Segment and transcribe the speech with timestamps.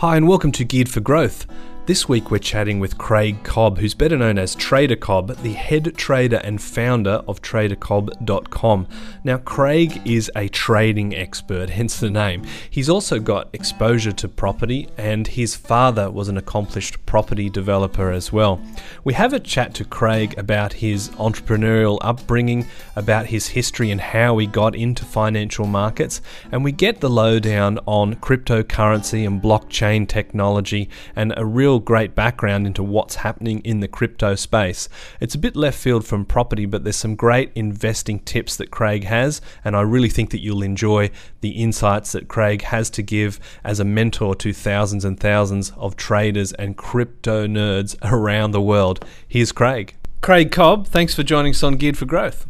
[0.00, 1.46] Hi, and welcome to Geared for Growth.
[1.86, 5.96] This week we're chatting with Craig Cobb, who's better known as Trader Cobb, the head
[5.96, 8.88] trader and founder of tradercobb.com.
[9.22, 12.42] Now, Craig is a trading expert, hence the name.
[12.68, 18.32] He's also got exposure to property, and his father was an accomplished property developer as
[18.32, 18.60] well.
[19.04, 22.66] We have a chat to Craig about his entrepreneurial upbringing,
[22.96, 27.78] about his history and how he got into financial markets, and we get the lowdown
[27.86, 33.80] on cryptocurrency and blockchain technology and a real real great background into what's happening in
[33.80, 34.88] the crypto space.
[35.20, 39.04] It's a bit left field from property, but there's some great investing tips that Craig
[39.04, 41.10] has, and I really think that you'll enjoy
[41.42, 45.96] the insights that Craig has to give as a mentor to thousands and thousands of
[45.96, 49.04] traders and crypto nerds around the world.
[49.28, 49.94] Here's Craig.
[50.22, 52.46] Craig Cobb, thanks for joining us on Geared for Growth.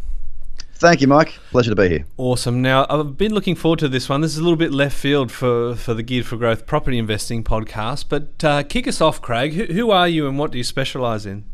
[0.79, 1.39] Thank you, Mike.
[1.51, 2.05] Pleasure to be here.
[2.19, 2.61] Awesome.
[2.61, 4.21] Now, I've been looking forward to this one.
[4.21, 7.43] This is a little bit left field for, for the Geared for Growth property investing
[7.43, 9.55] podcast, but uh, kick us off, Craig.
[9.55, 11.45] Who, who, are you and what do you specialize in?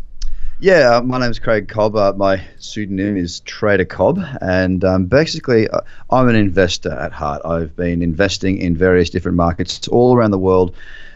[0.58, 1.94] Yeah, uh, my name is Craig Cobb.
[1.94, 7.42] Uh, my pseudonym is Trader Cobb, and um, basically, uh, I'm an investor at heart.
[7.44, 10.74] I've been investing in various different markets all around the world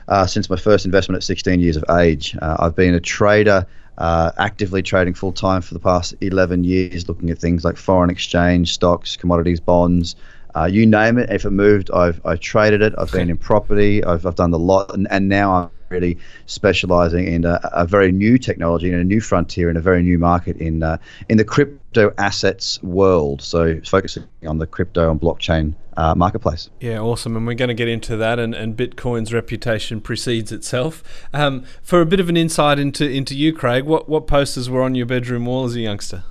[0.09, 2.37] uh, since my first investment at 16 years of age.
[2.41, 3.67] Uh, I've been a trader
[3.99, 8.11] uh, actively trading full time for the past 11 years, looking at things like foreign
[8.11, 10.17] exchange, stocks, commodities, bonds.
[10.55, 11.31] Uh, you name it.
[11.31, 12.95] If it moved, I've, I've traded it.
[12.99, 14.03] I've been in property.
[14.05, 18.13] I've, I've done the lot, and, and now I'm really specializing in a, a, very
[18.13, 21.45] new technology and a new frontier in a very new market in uh, in the
[21.45, 23.43] crypto assets world.
[23.43, 26.71] So focusing on the crypto and blockchain uh, marketplace.
[26.81, 27.37] Yeah, awesome.
[27.37, 28.39] And we're going to get into that.
[28.39, 31.03] And, and Bitcoin's reputation precedes itself.
[31.33, 34.83] Um, for a bit of an insight into into you, Craig, what what posters were
[34.83, 36.25] on your bedroom wall as a youngster?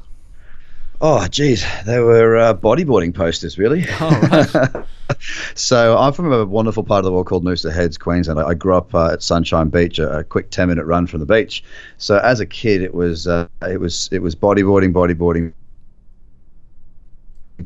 [1.01, 3.85] Oh, geez, they were uh, bodyboarding posters, really.
[3.99, 4.85] Oh, right.
[5.55, 8.39] so I'm from a wonderful part of the world called Noosa Heads, Queensland.
[8.39, 11.19] I, I grew up uh, at Sunshine Beach, a, a quick 10 minute run from
[11.19, 11.63] the beach.
[11.97, 15.53] So as a kid, it was uh, it was it was bodyboarding, bodyboarding.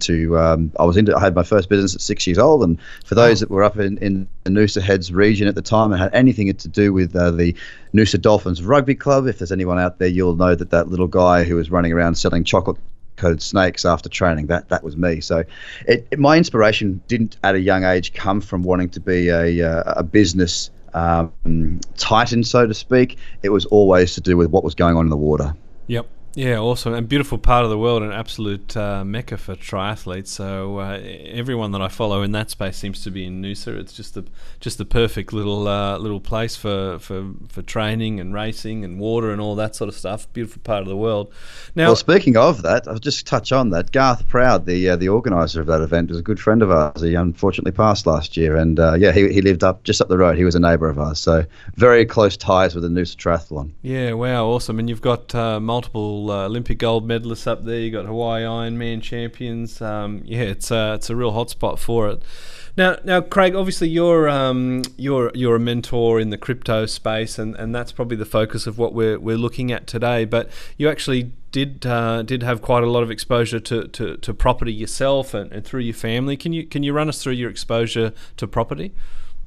[0.02, 2.78] To um, I was into I had my first business at six years old, and
[3.06, 3.46] for those oh.
[3.46, 6.54] that were up in, in the Noosa Heads region at the time and had anything
[6.54, 7.56] to do with uh, the
[7.96, 11.44] Noosa Dolphins Rugby Club, if there's anyone out there, you'll know that that little guy
[11.44, 12.78] who was running around selling chocolate
[13.20, 14.48] coated snakes after training.
[14.48, 15.22] That that was me.
[15.22, 15.44] So,
[15.88, 19.62] it, it, my inspiration didn't at a young age come from wanting to be a
[19.62, 23.18] uh, a business um, titan, so to speak.
[23.44, 25.54] It was always to do with what was going on in the water.
[25.88, 26.08] Yep.
[26.36, 30.28] Yeah, awesome and beautiful part of the world, an absolute uh, mecca for triathletes.
[30.28, 33.76] So uh, everyone that I follow in that space seems to be in Noosa.
[33.80, 34.26] It's just the
[34.60, 39.32] just the perfect little uh, little place for, for, for training and racing and water
[39.32, 40.32] and all that sort of stuff.
[40.32, 41.34] Beautiful part of the world.
[41.76, 43.92] Now, well, speaking of that, I'll just touch on that.
[43.92, 47.02] Garth Prowd, the uh, the organizer of that event, was a good friend of ours.
[47.02, 50.18] He unfortunately passed last year, and uh, yeah, he, he lived up just up the
[50.18, 50.38] road.
[50.38, 51.44] He was a neighbour of ours, so
[51.76, 53.72] very close ties with the Noosa Triathlon.
[53.82, 54.78] Yeah, wow, awesome.
[54.78, 55.60] And you've got uh,
[56.28, 57.80] uh, Olympic gold medalists up there.
[57.80, 59.82] You got Hawaii Ironman champions.
[59.82, 62.24] Um, yeah, it's a it's a real hotspot for it.
[62.78, 67.56] Now, now, Craig, obviously you're um, you're you're a mentor in the crypto space, and,
[67.56, 70.26] and that's probably the focus of what we're we're looking at today.
[70.26, 74.34] But you actually did uh, did have quite a lot of exposure to, to, to
[74.34, 76.38] property yourself and, and through your family.
[76.38, 78.94] Can you can you run us through your exposure to property?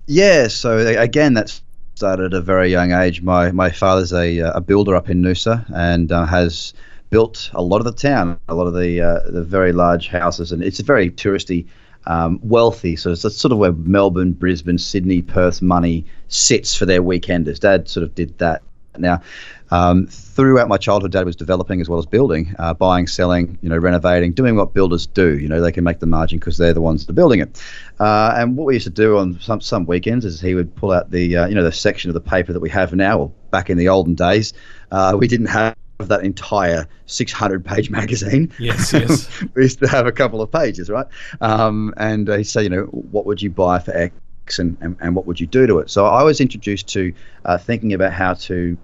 [0.07, 0.49] Yeah.
[0.49, 1.63] So again, that's
[1.95, 3.23] started at a very young age.
[3.23, 6.75] My my father's a, a builder up in Noosa and uh, has
[7.11, 10.53] built a lot of the town, a lot of the uh, the very large houses,
[10.53, 11.67] and it's a very touristy,
[12.07, 12.97] um, wealthy.
[12.97, 17.61] So it's sort of where Melbourne, Brisbane, Sydney, Perth money sits for their weekenders.
[17.61, 18.63] Dad sort of did that.
[18.99, 19.23] Now,
[19.73, 23.71] um, throughout my childhood, Dad was developing as well as building, uh, buying, selling, you
[23.71, 25.39] know, renovating, doing what builders do.
[25.39, 27.63] You know, they can make the margin because they're the ones that are building it.
[27.99, 30.93] Uh, and what we used to do on some some weekends is he would pull
[30.93, 33.33] out the uh, you know the section of the paper that we have now, or
[33.51, 34.53] back in the olden days,
[34.91, 38.53] uh, we didn't have that entire 600 page magazine.
[38.59, 39.43] Yes, yes.
[39.55, 41.07] we used to have a couple of pages, right?
[41.41, 44.99] Um, and uh, he said, you know, what would you buy for X and, and,
[45.01, 45.89] and what would you do to it?
[45.89, 47.15] So I was introduced to
[47.47, 48.77] uh, thinking about how to,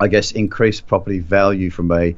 [0.00, 2.14] I guess, increase property value from a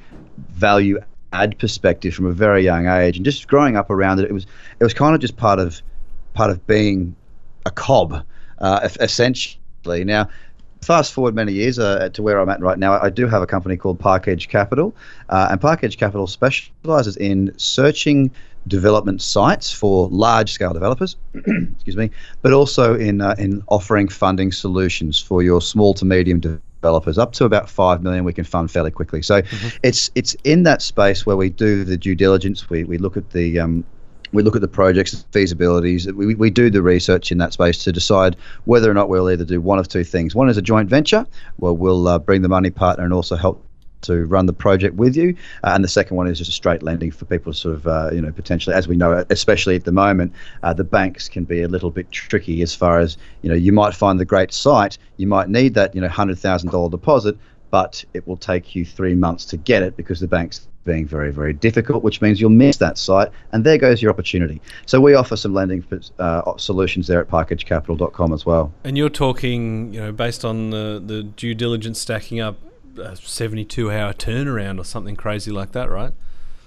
[0.50, 0.98] value
[1.32, 4.24] add perspective from a very young age and just growing up around it.
[4.24, 4.46] It was,
[4.80, 5.80] it was kind of just part of,
[6.34, 7.14] part of being
[7.66, 8.24] a Cobb,
[8.58, 10.04] uh, essentially.
[10.04, 10.28] Now,
[10.82, 13.46] fast forward many years uh, to where I'm at right now, I do have a
[13.46, 14.94] company called Park Edge Capital,
[15.28, 18.30] uh, and Park Edge Capital specializes in searching
[18.66, 22.10] development sites for large scale developers, excuse me,
[22.42, 26.40] but also in uh, in offering funding solutions for your small to medium
[26.80, 29.76] developers up to about 5 million we can fund fairly quickly so mm-hmm.
[29.82, 33.30] it's it's in that space where we do the due diligence we, we look at
[33.30, 33.84] the um,
[34.32, 36.10] we look at the projects, feasibilities.
[36.12, 39.44] We, we do the research in that space to decide whether or not we'll either
[39.44, 40.34] do one of two things.
[40.34, 41.26] One is a joint venture,
[41.56, 43.64] where we'll uh, bring the money partner and also help
[44.02, 45.36] to run the project with you.
[45.64, 48.10] Uh, and the second one is just a straight lending for people sort of, uh,
[48.12, 51.62] you know, potentially, as we know, especially at the moment, uh, the banks can be
[51.62, 54.98] a little bit tricky as far as, you know, you might find the great site,
[55.16, 57.36] you might need that, you know, $100,000 deposit,
[57.70, 61.30] but it will take you three months to get it because the bank's being very,
[61.30, 64.60] very difficult, which means you'll miss that site, and there goes your opportunity.
[64.86, 65.84] So we offer some lending
[66.18, 68.72] uh, solutions there at parkedgecapital.com as well.
[68.84, 72.56] And you're talking, you know, based on the, the due diligence stacking up,
[72.98, 76.12] a 72 hour turnaround or something crazy like that, right?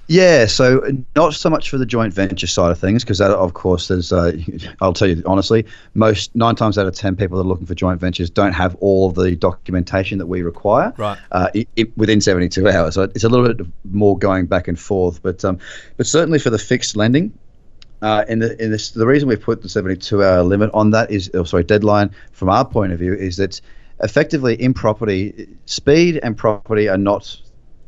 [0.07, 0.81] Yeah, so
[1.16, 4.12] not so much for the joint venture side of things, because that, of course, there's.
[4.12, 4.33] Uh,
[4.81, 7.75] I'll tell you honestly, most nine times out of ten people that are looking for
[7.75, 10.94] joint ventures don't have all of the documentation that we require.
[10.98, 11.18] Right.
[11.31, 14.78] Uh, it, it, within 72 hours, so it's a little bit more going back and
[14.78, 15.60] forth, but um,
[15.95, 17.31] but certainly for the fixed lending,
[18.01, 21.12] uh, in the in this, the reason we've put the 72 hour limit on that
[21.12, 23.62] is, oh, sorry, deadline from our point of view is that
[24.03, 27.38] effectively in property, speed and property are not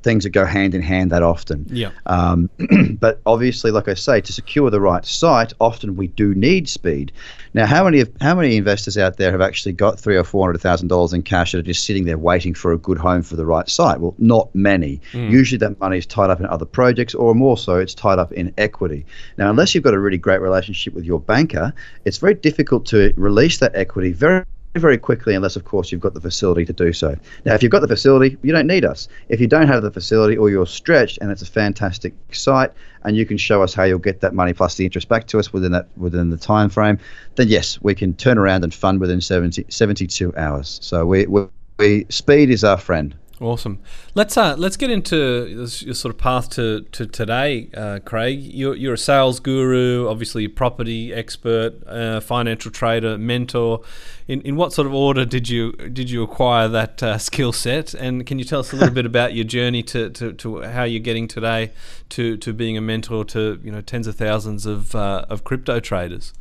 [0.04, 1.66] things that go hand in hand that often.
[1.70, 1.92] Yeah.
[2.06, 2.50] Um,
[3.00, 7.12] but obviously, like I say, to secure the right site, often we do need speed.
[7.54, 10.46] Now, how many of, how many investors out there have actually got three or four
[10.48, 13.24] hundred thousand dollars in cash that are just sitting there waiting for a good home
[13.24, 14.00] for the right site?
[14.00, 15.00] Well, not many.
[15.14, 15.32] Mm.
[15.32, 18.32] Usually, that money is tied up in other projects, or more so, it's tied up
[18.34, 19.06] in equity.
[19.38, 21.74] Now, unless you've got a really great relationship with your banker,
[22.06, 24.46] it's very difficult to release that equity very
[24.76, 27.16] very quickly, unless, of course, you've got the facility to do so.
[27.46, 29.08] Now, if you've got the facility, you don't need us.
[29.30, 32.72] If you don't have the facility or you're stretched and it's a fantastic site
[33.04, 35.40] and you can show us how you'll get that money plus the interest back to
[35.40, 36.98] us within that within the time frame,
[37.36, 40.80] then yes, we can turn around and fund within 70, 72 hours.
[40.82, 41.46] So we, we,
[41.78, 43.16] we speed is our friend.
[43.42, 43.80] Awesome.
[44.14, 45.48] Let's uh, let's get into
[45.82, 48.40] your sort of path to, to today, uh, Craig.
[48.40, 53.82] You're, you're a sales guru, obviously a property expert, uh, financial trader, mentor.
[54.28, 57.96] In, in what sort of order did you did you acquire that uh, skill set?
[57.96, 60.84] And can you tell us a little bit about your journey to, to, to how
[60.84, 61.72] you're getting today
[62.10, 65.80] to, to being a mentor to you know tens of thousands of uh, of crypto
[65.80, 66.34] traders?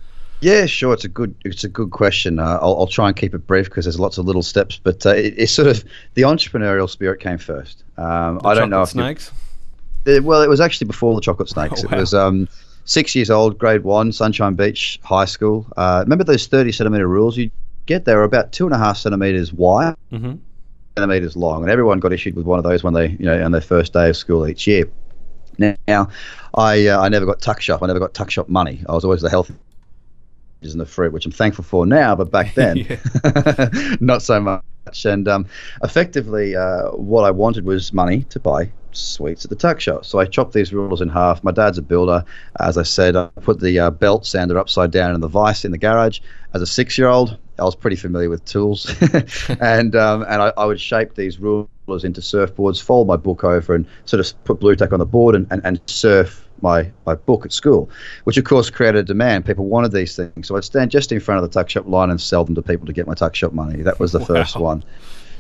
[0.43, 0.93] Yeah, sure.
[0.93, 2.41] It's a good it's a good question.
[2.41, 4.79] Uh, I'll, I'll try and keep it brief because there's lots of little steps.
[4.83, 5.85] But uh, it, it's sort of
[6.15, 7.85] the entrepreneurial spirit came first.
[7.97, 9.31] Um, I don't know if snakes.
[10.05, 11.85] it, well, it was actually before the chocolate snakes.
[11.85, 11.97] Oh, wow.
[11.97, 12.49] It was um,
[12.85, 15.65] six years old, grade one, Sunshine Beach High School.
[15.77, 17.49] Uh, remember those thirty centimeter rules you
[17.87, 18.05] get?
[18.05, 20.35] They were about two and a half centimeters wide, mm-hmm.
[20.97, 23.53] centimeters long, and everyone got issued with one of those when they you know on
[23.53, 24.91] their first day of school each year.
[25.59, 26.09] Now,
[26.55, 27.81] I uh, I never got tuck shop.
[27.81, 28.83] I never got tuck shop money.
[28.89, 29.55] I was always the healthy
[30.71, 32.87] in the fruit, which I'm thankful for now, but back then,
[34.01, 34.63] not so much.
[35.05, 35.47] And um,
[35.83, 40.05] effectively, uh, what I wanted was money to buy sweets at the tuck shop.
[40.05, 41.43] So I chopped these rulers in half.
[41.43, 42.25] My dad's a builder.
[42.61, 45.73] As I said, I put the uh, belt sander upside down in the vise in
[45.73, 46.21] the garage.
[46.55, 48.95] As a six year old, I was pretty familiar with tools.
[49.61, 51.69] and um, and I, I, would shape these rulers
[52.05, 55.35] into surfboards, fold my book over, and sort of put Blu Tack on the board
[55.35, 57.91] and, and, and surf my, my book at school,
[58.25, 59.45] which of course created a demand.
[59.45, 60.49] People wanted these things.
[60.49, 62.63] So I'd stand just in front of the tuck shop line and sell them to
[62.63, 63.83] people to get my tuck shop money.
[63.83, 64.27] That was the wow.
[64.27, 64.85] first one.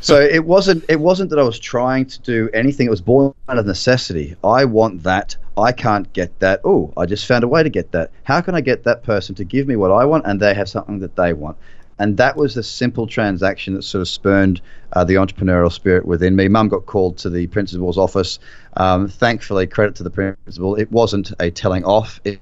[0.02, 2.88] So it wasn't it wasn't that I was trying to do anything.
[2.88, 4.34] It was born out of necessity.
[4.42, 5.36] I want that.
[5.56, 6.60] I can't get that.
[6.64, 8.10] Oh, I just found a way to get that.
[8.24, 10.68] How can I get that person to give me what I want and they have
[10.68, 11.56] something that they want?
[12.02, 14.60] And that was a simple transaction that sort of spurned
[14.94, 16.48] uh, the entrepreneurial spirit within me.
[16.48, 18.40] Mum got called to the principal's office.
[18.76, 22.20] Um, thankfully, credit to the principal, it wasn't a telling off.
[22.24, 22.40] It,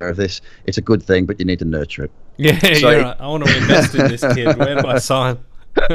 [0.00, 2.10] of this, it's a good thing, but you need to nurture it.
[2.38, 3.16] Yeah, so, right.
[3.20, 4.56] I want to invest in this kid.
[4.56, 5.36] Where do I sign?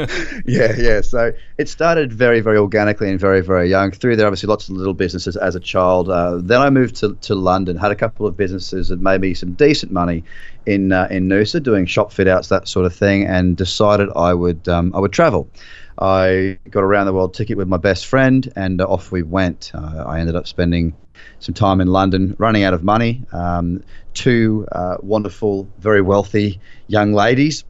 [0.46, 1.00] yeah, yeah.
[1.00, 3.90] So it started very, very organically and very, very young.
[3.90, 6.10] Through there, obviously, lots of little businesses as a child.
[6.10, 9.32] Uh, then I moved to, to London, had a couple of businesses that made me
[9.32, 10.22] some decent money
[10.66, 14.34] in uh, in Noosa, doing shop fit outs, that sort of thing, and decided I
[14.34, 15.48] would um, I would travel.
[15.98, 19.70] I got a round the world ticket with my best friend, and off we went.
[19.74, 20.94] Uh, I ended up spending
[21.38, 23.24] some time in London, running out of money.
[23.32, 23.82] Um,
[24.12, 27.64] two uh, wonderful, very wealthy young ladies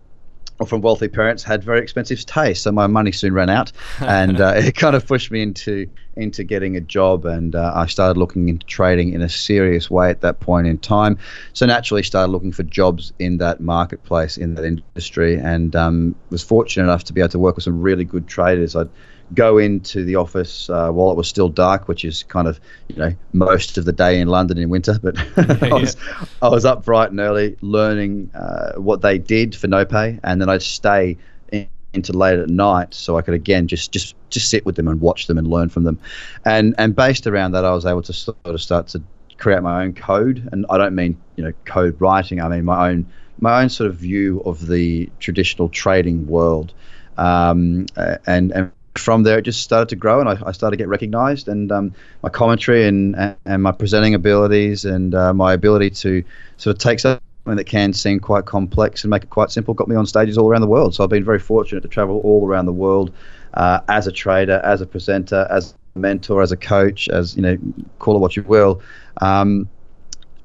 [0.67, 4.53] from wealthy parents had very expensive taste, so my money soon ran out, and uh,
[4.57, 8.49] it kind of pushed me into into getting a job, and uh, I started looking
[8.49, 11.19] into trading in a serious way at that point in time.
[11.53, 16.43] So naturally, started looking for jobs in that marketplace in that industry, and um, was
[16.43, 18.77] fortunate enough to be able to work with some really good traders.
[18.77, 18.91] I'd
[19.35, 22.97] go into the office uh, while it was still dark, which is kind of you
[22.97, 24.99] know most of the day in London in winter.
[25.01, 25.17] But
[25.63, 25.97] I, was,
[26.43, 30.41] I was up bright and early learning uh, what they did for no pay, and
[30.41, 31.17] then I'd stay
[31.53, 34.89] in, into late at night so I could again just just just sit with them
[34.89, 35.99] and watch them and learn from them,
[36.45, 39.03] and and based around that, I was able to sort of start to
[39.39, 42.41] create my own code, and I don't mean you know code writing.
[42.41, 43.07] I mean my own
[43.41, 46.73] my own sort of view of the traditional trading world,
[47.17, 47.87] um,
[48.27, 50.89] and and from there it just started to grow, and I, I started to get
[50.89, 56.23] recognised, and um, my commentary and, and my presenting abilities and uh, my ability to
[56.57, 59.89] sort of take something that can seem quite complex and make it quite simple got
[59.89, 60.95] me on stages all around the world.
[60.95, 63.13] So I've been very fortunate to travel all around the world
[63.55, 67.43] uh, as a trader, as a presenter, as a mentor, as a coach, as you
[67.43, 67.59] know,
[67.99, 68.81] call it what you will.
[69.21, 69.69] Um,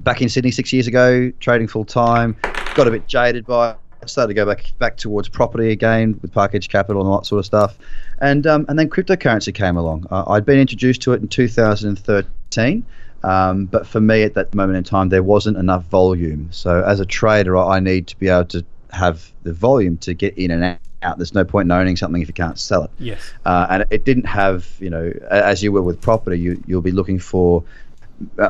[0.00, 2.36] back in Sydney six years ago, trading full time,
[2.74, 3.76] got a bit jaded by.
[4.08, 7.26] Started to go back back towards property again with Park Edge Capital and all that
[7.26, 7.78] sort of stuff,
[8.20, 10.06] and um, and then cryptocurrency came along.
[10.10, 12.86] Uh, I'd been introduced to it in 2013,
[13.22, 16.48] um, but for me at that moment in time there wasn't enough volume.
[16.52, 20.36] So as a trader, I need to be able to have the volume to get
[20.38, 21.18] in and out.
[21.18, 22.90] There's no point in owning something if you can't sell it.
[22.98, 23.32] Yes.
[23.44, 26.92] Uh, and it didn't have, you know, as you were with property, you, you'll be
[26.92, 27.62] looking for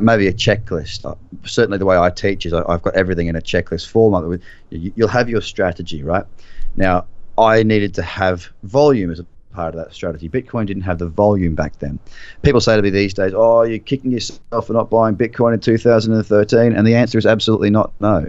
[0.00, 1.04] maybe a checklist.
[1.04, 4.40] Uh, certainly, the way I teach is I, have got everything in a checklist format.
[4.70, 6.24] You'll have your strategy, right?
[6.76, 7.06] Now,
[7.38, 10.28] I needed to have volume as a part of that strategy.
[10.28, 11.98] Bitcoin didn't have the volume back then.
[12.42, 15.60] People say to me these days, "Oh, you're kicking yourself for not buying Bitcoin in
[15.60, 18.26] 2013," and the answer is absolutely not no.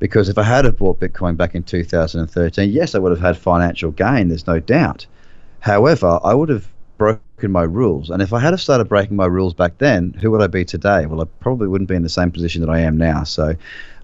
[0.00, 3.36] Because if I had have bought Bitcoin back in 2013, yes, I would have had
[3.36, 4.28] financial gain.
[4.28, 5.06] There's no doubt.
[5.60, 6.66] However, I would have
[6.98, 10.40] broken my rules, and if I had started breaking my rules back then, who would
[10.40, 11.06] I be today?
[11.06, 13.24] Well, I probably wouldn't be in the same position that I am now.
[13.24, 13.54] So,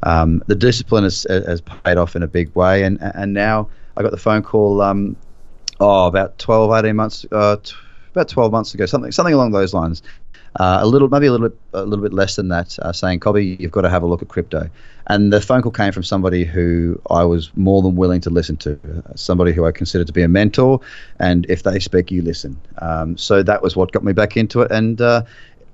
[0.03, 4.03] um, the discipline has, has paid off in a big way, and and now I
[4.03, 4.83] got the phone call.
[4.83, 5.17] Um,
[5.81, 7.57] oh, about 12, 18 months, uh,
[8.13, 10.03] about 12 months ago, something something along those lines.
[10.57, 13.21] Uh, a little, maybe a little bit, a little bit less than that, uh, saying,
[13.21, 14.69] "Cobby, you've got to have a look at crypto."
[15.07, 18.57] And the phone call came from somebody who I was more than willing to listen
[18.59, 20.81] to, uh, somebody who I consider to be a mentor.
[21.19, 22.61] And if they speak, you listen.
[22.79, 24.71] Um, so that was what got me back into it.
[24.71, 25.23] And uh,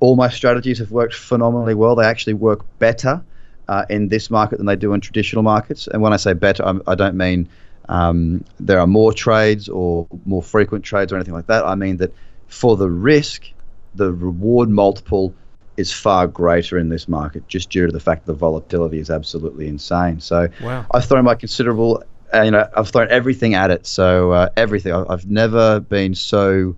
[0.00, 1.96] all my strategies have worked phenomenally well.
[1.96, 3.22] They actually work better
[3.68, 5.88] uh, in this market than they do in traditional markets.
[5.88, 7.48] And when I say better, I'm, I do not mean
[7.88, 11.64] um, there are more trades or more frequent trades or anything like that.
[11.64, 12.14] I mean that
[12.46, 13.50] for the risk,
[13.94, 15.34] the reward multiple
[15.76, 19.66] is far greater in this market just due to the fact the volatility is absolutely
[19.66, 20.20] insane.
[20.20, 20.86] So wow.
[20.92, 23.86] I've thrown my considerable, uh, you know, I've thrown everything at it.
[23.86, 24.92] So uh, everything.
[24.92, 26.76] I've never been so.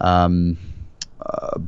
[0.00, 0.58] Um,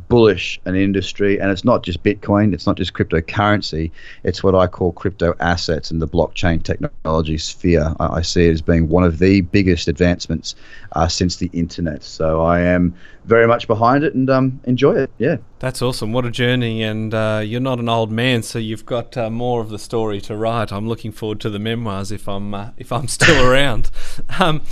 [0.08, 3.90] bullish an industry, and it's not just Bitcoin, it's not just cryptocurrency,
[4.24, 7.94] it's what I call crypto assets and the blockchain technology sphere.
[8.00, 10.54] I, I see it as being one of the biggest advancements
[10.92, 12.02] uh, since the internet.
[12.02, 15.10] So I am very much behind it and um, enjoy it.
[15.18, 15.36] Yeah.
[15.60, 16.12] That's awesome.
[16.12, 16.84] What a journey.
[16.84, 20.20] And uh, you're not an old man, so you've got uh, more of the story
[20.22, 20.72] to write.
[20.72, 23.90] I'm looking forward to the memoirs if I'm uh, if I'm still around.
[24.38, 24.62] Um,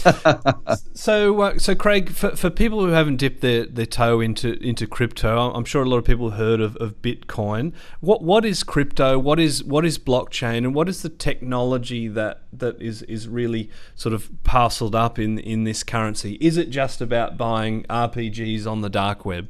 [0.94, 4.86] so uh, so Craig, for, for people who haven't dipped their, their toe into into
[4.86, 7.72] crypto, I'm sure a lot of people have heard of, of Bitcoin.
[8.00, 9.18] What what is crypto?
[9.18, 10.58] What is what is blockchain?
[10.58, 15.40] And what is the technology that that is is really sort of parceled up in
[15.40, 16.34] in this currency?
[16.40, 19.48] Is it just about buying RPGs on the dark web?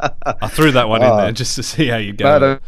[0.00, 2.38] I threw that one oh, in there just to see how you go.
[2.38, 2.58] No,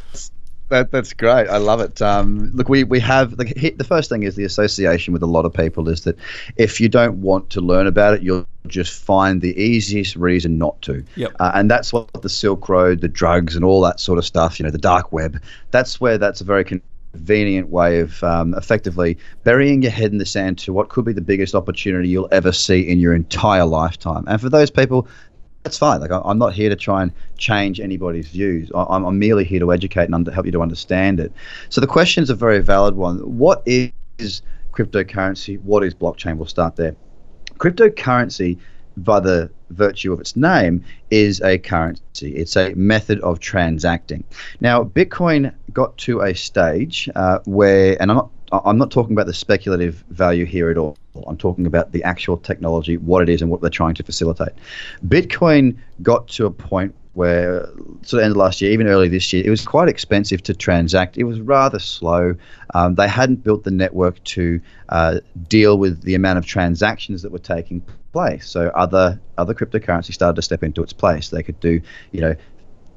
[0.69, 1.49] that, that's great.
[1.49, 2.03] I love it.
[2.03, 5.45] Um, look, we, we have the, the first thing is the association with a lot
[5.45, 6.17] of people is that
[6.57, 10.81] if you don't want to learn about it, you'll just find the easiest reason not
[10.83, 11.05] to.
[11.17, 11.37] Yep.
[11.41, 14.61] Uh, and that's what the Silk Road, the drugs, and all that sort of stuff.
[14.61, 15.41] You know, the dark web.
[15.71, 20.27] That's where that's a very convenient way of um, effectively burying your head in the
[20.27, 24.25] sand to what could be the biggest opportunity you'll ever see in your entire lifetime.
[24.27, 25.09] And for those people,
[25.63, 26.01] that's fine.
[26.01, 28.71] Like I'm not here to try and change anybody's views.
[28.75, 31.33] I'm, I'm merely here to educate and help you to understand it.
[31.69, 33.19] So the question is a very valid one.
[33.19, 33.93] What is
[34.73, 35.61] cryptocurrency?
[35.63, 36.37] What is blockchain?
[36.37, 36.97] We'll start there.
[37.59, 38.59] Cryptocurrency,
[38.97, 42.35] by the virtue of its name, is a currency.
[42.35, 44.25] It's a method of transacting.
[44.61, 49.27] Now, Bitcoin got to a stage uh, where, and I'm not I'm not talking about
[49.27, 50.97] the speculative value here at all.
[51.27, 54.53] I'm talking about the actual technology, what it is, and what they're trying to facilitate.
[55.07, 57.67] Bitcoin got to a point where,
[58.03, 60.55] sort of end of last year, even early this year, it was quite expensive to
[60.55, 61.19] transact.
[61.19, 62.37] It was rather slow.
[62.75, 67.33] Um, they hadn't built the network to uh, deal with the amount of transactions that
[67.33, 68.49] were taking place.
[68.49, 71.31] So other other cryptocurrency started to step into its place.
[71.31, 71.81] They could do,
[72.13, 72.37] you know,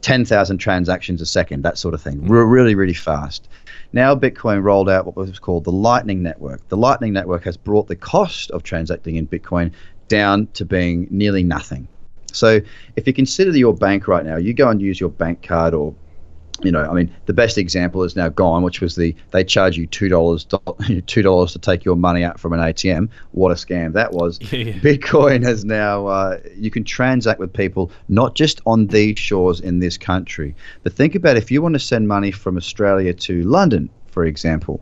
[0.01, 2.31] 10,000 transactions a second, that sort of thing, mm-hmm.
[2.31, 3.47] really, really fast.
[3.93, 6.67] Now, Bitcoin rolled out what was called the Lightning Network.
[6.69, 9.71] The Lightning Network has brought the cost of transacting in Bitcoin
[10.07, 11.87] down to being nearly nothing.
[12.31, 12.61] So,
[12.95, 15.93] if you consider your bank right now, you go and use your bank card or
[16.63, 19.77] you know, I mean, the best example is now gone, which was the they charge
[19.77, 20.45] you two dollars
[21.07, 23.09] two dollars to take your money out from an ATM.
[23.31, 24.39] What a scam that was!
[24.51, 24.73] Yeah.
[24.73, 29.79] Bitcoin has now uh, you can transact with people not just on these shores in
[29.79, 33.89] this country, but think about if you want to send money from Australia to London,
[34.07, 34.81] for example,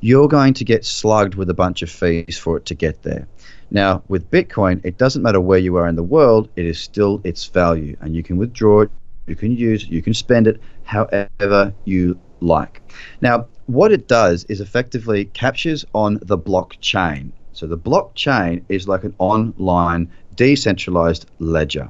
[0.00, 3.28] you're going to get slugged with a bunch of fees for it to get there.
[3.70, 7.20] Now, with Bitcoin, it doesn't matter where you are in the world; it is still
[7.22, 8.90] its value, and you can withdraw it
[9.26, 10.60] you can use it, you can spend it
[10.92, 12.82] however you like.
[13.20, 17.32] Now, what it does is effectively captures on the blockchain.
[17.52, 21.88] So the blockchain is like an online decentralized ledger.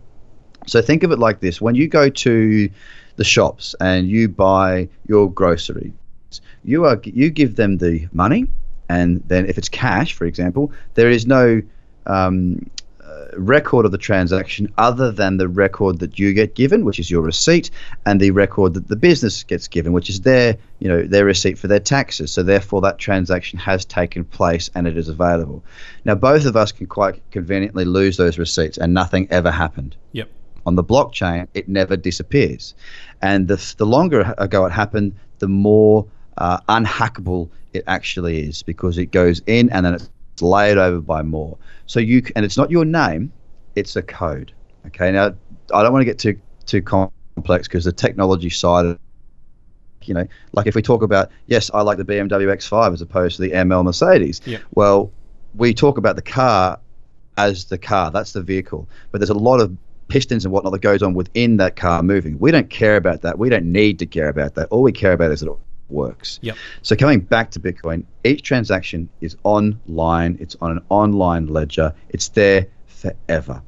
[0.66, 2.68] So think of it like this: when you go to
[3.16, 5.92] the shops and you buy your groceries,
[6.64, 8.46] you are you give them the money,
[8.88, 11.62] and then if it's cash, for example, there is no
[12.06, 12.70] um,
[13.36, 17.22] record of the transaction other than the record that you get given, which is your
[17.22, 17.70] receipt,
[18.06, 21.58] and the record that the business gets given, which is their, you know, their receipt
[21.58, 22.30] for their taxes.
[22.32, 25.64] So therefore, that transaction has taken place and it is available.
[26.04, 29.96] Now, both of us can quite conveniently lose those receipts, and nothing ever happened.
[30.12, 30.30] Yep.
[30.64, 32.74] On the blockchain, it never disappears,
[33.20, 36.06] and the the longer ago it happened, the more
[36.38, 40.08] uh, unhackable it actually is because it goes in and then it's
[40.40, 41.56] layered over by more.
[41.86, 43.32] So you and it's not your name,
[43.74, 44.52] it's a code.
[44.86, 45.12] Okay.
[45.12, 45.34] Now
[45.74, 48.98] I don't want to get too too complex because the technology side of
[50.04, 53.36] you know, like if we talk about, yes, I like the BMW X5 as opposed
[53.36, 54.40] to the ML Mercedes.
[54.44, 54.58] Yeah.
[54.74, 55.12] Well,
[55.54, 56.80] we talk about the car
[57.36, 58.10] as the car.
[58.10, 58.88] That's the vehicle.
[59.10, 59.76] But there's a lot of
[60.08, 62.38] pistons and whatnot that goes on within that car moving.
[62.38, 63.38] We don't care about that.
[63.38, 64.68] We don't need to care about that.
[64.68, 65.56] All we care about is that it
[65.92, 66.38] works.
[66.42, 66.56] Yep.
[66.82, 70.38] So coming back to Bitcoin, each transaction is online.
[70.40, 71.94] It's on an online ledger.
[72.08, 73.62] It's there forever.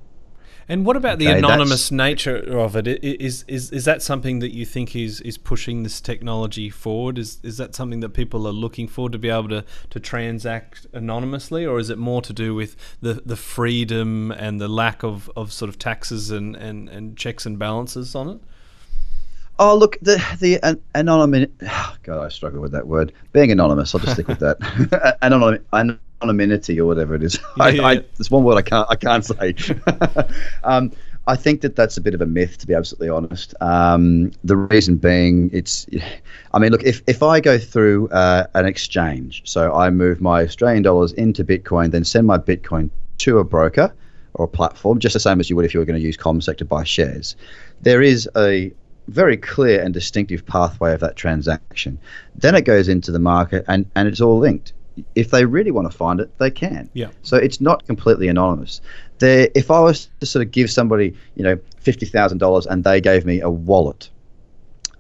[0.67, 2.87] And what about the Okay, anonymous nature of it?
[2.87, 7.19] Is, Is is is that something that you think is is pushing this technology forward?
[7.19, 10.87] Is is that something that people are looking for to be able to, to transact
[10.95, 15.31] anonymously, or is it more to do with the, the freedom and the lack of,
[15.37, 18.41] of sort of taxes and, and, and checks and balances on it?
[19.59, 21.53] Oh, look, the the an, anonymity.
[22.03, 23.13] God, I struggle with that word.
[23.33, 24.59] Being anonymous, I'll just stick with that.
[25.23, 27.39] Anonym, anonymity or whatever it is.
[27.61, 29.55] I, Yeah, yeah, I, there's one word I can't I can't say.
[30.65, 30.93] um,
[31.27, 33.55] I think that that's a bit of a myth, to be absolutely honest.
[33.63, 35.87] Um, the reason being, it's,
[36.53, 40.43] I mean, look, if, if I go through uh, an exchange, so I move my
[40.43, 43.95] Australian dollars into Bitcoin, then send my Bitcoin to a broker
[44.35, 46.17] or a platform, just the same as you would if you were going to use
[46.17, 47.37] CommSec to buy shares,
[47.81, 48.71] there is a
[49.09, 51.99] very clear and distinctive pathway of that transaction.
[52.35, 54.73] Then it goes into the market and, and it's all linked.
[55.15, 56.89] If they really want to find it, they can.
[56.93, 57.09] Yeah.
[57.23, 58.81] So it's not completely anonymous.
[59.19, 62.85] There, if I was to sort of give somebody, you know, fifty thousand dollars and
[62.85, 64.09] they gave me a wallet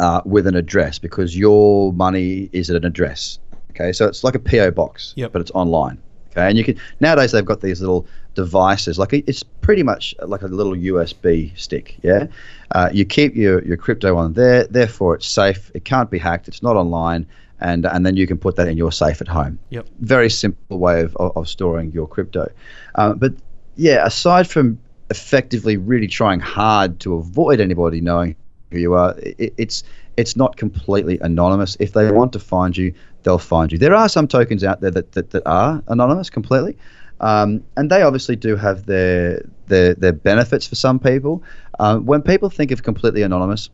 [0.00, 3.38] uh, with an address because your money is at an address.
[3.70, 5.32] Okay, so it's like a PO box, Yep.
[5.32, 6.00] but it's online.
[6.36, 10.42] Okay, and you can nowadays they've got these little devices, like it's pretty much like
[10.42, 11.96] a little USB stick.
[12.02, 12.26] Yeah,
[12.72, 15.70] uh, you keep your your crypto on there, therefore it's safe.
[15.74, 16.48] It can't be hacked.
[16.48, 17.26] It's not online,
[17.60, 19.86] and and then you can put that in your safe at home Yep.
[20.00, 22.50] very simple way of, of, of storing your crypto.
[22.96, 23.32] Um, but
[23.76, 24.78] yeah, aside from
[25.10, 28.34] effectively really trying hard to avoid anybody knowing
[28.70, 29.84] who you are, it, it's
[30.16, 31.76] it's not completely anonymous.
[31.80, 32.92] If they want to find you,
[33.24, 33.78] they'll find you.
[33.78, 36.76] There are some tokens out there that, that, that are anonymous completely.
[37.20, 41.42] Um, and they obviously do have their their, their benefits for some people.
[41.78, 43.70] Um, when people think of completely anonymous,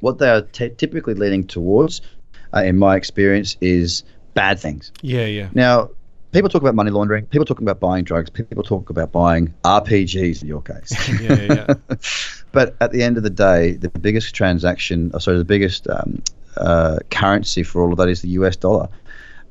[0.00, 2.00] what they are t- typically leaning towards,
[2.54, 4.92] uh, in my experience, is bad things.
[5.02, 5.50] Yeah, yeah.
[5.52, 5.90] Now,
[6.32, 7.26] people talk about money laundering.
[7.26, 8.30] People talking about buying drugs.
[8.30, 10.94] People talk about buying RPGs in your case.
[11.20, 11.96] Yeah, yeah, yeah.
[12.52, 16.22] but at the end of the day, the biggest transaction, or sorry, the biggest um,
[16.58, 18.88] uh, currency for all of that is the US dollar.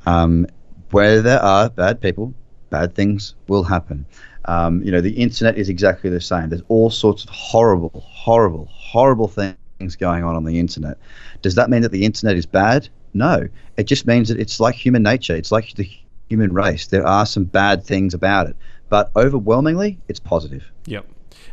[0.05, 0.47] Um,
[0.91, 2.33] where there are bad people,
[2.69, 4.05] bad things will happen.
[4.45, 6.49] Um, you know, the internet is exactly the same.
[6.49, 10.97] There's all sorts of horrible, horrible, horrible things going on on the internet.
[11.41, 12.87] Does that mean that the internet is bad?
[13.13, 13.47] No.
[13.75, 15.35] It just means that it's like human nature.
[15.35, 15.89] It's like the
[16.29, 16.87] human race.
[16.87, 18.55] There are some bad things about it,
[18.89, 20.71] but overwhelmingly, it's positive.
[20.85, 21.05] Yep.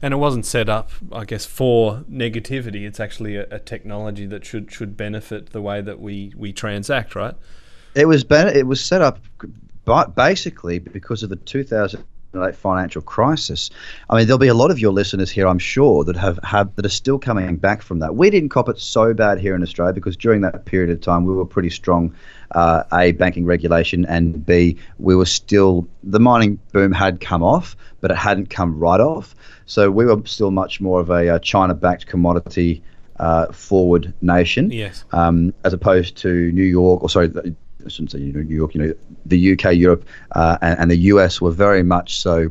[0.03, 2.87] And it wasn't set up, I guess, for negativity.
[2.87, 7.15] It's actually a, a technology that should should benefit the way that we, we transact,
[7.15, 7.35] right?
[7.95, 9.21] It was ben- it was set up
[9.85, 13.71] ba- basically because of the 2008 financial crisis.
[14.11, 16.75] I mean, there'll be a lot of your listeners here, I'm sure, that have, have
[16.75, 18.17] that are still coming back from that.
[18.17, 21.25] We didn't cop it so bad here in Australia because during that period of time
[21.25, 22.15] we were pretty strong.
[22.51, 27.77] Uh, a banking regulation and B we were still the mining boom had come off,
[28.05, 29.35] but it hadn't come right off.
[29.65, 32.83] So we were still much more of a uh, China-backed commodity
[33.19, 34.71] uh, forward nation.
[34.71, 35.07] Yes.
[35.13, 38.75] Um, as opposed to New York, or sorry, I shouldn't say New York.
[38.75, 42.51] You know, the UK, Europe, uh, and, and, the US were very much so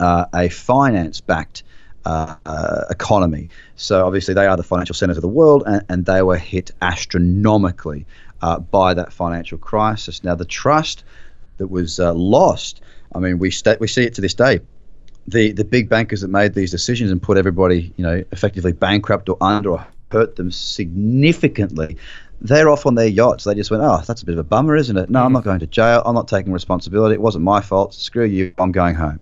[0.00, 1.62] uh, a finance-backed.
[2.04, 3.48] Uh, uh, economy.
[3.76, 6.72] So obviously they are the financial centers of the world, and, and they were hit
[6.82, 8.06] astronomically
[8.40, 10.24] uh, by that financial crisis.
[10.24, 11.04] Now the trust
[11.58, 12.80] that was uh, lost.
[13.14, 14.60] I mean, we st- we see it to this day.
[15.28, 19.28] The the big bankers that made these decisions and put everybody, you know, effectively bankrupt
[19.28, 21.96] or under or hurt them significantly
[22.42, 23.44] they're off on their yachts.
[23.44, 25.08] They just went, oh, that's a bit of a bummer, isn't it?
[25.08, 25.34] No, I'm mm.
[25.34, 26.02] not going to jail.
[26.04, 27.14] I'm not taking responsibility.
[27.14, 27.94] It wasn't my fault.
[27.94, 28.52] Screw you.
[28.58, 29.20] I'm going home.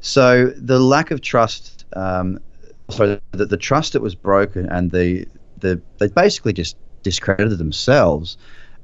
[0.00, 2.40] So the lack of trust, um,
[2.88, 5.26] sorry, the, the trust that was broken, and the
[5.58, 8.38] the they basically just discredited themselves.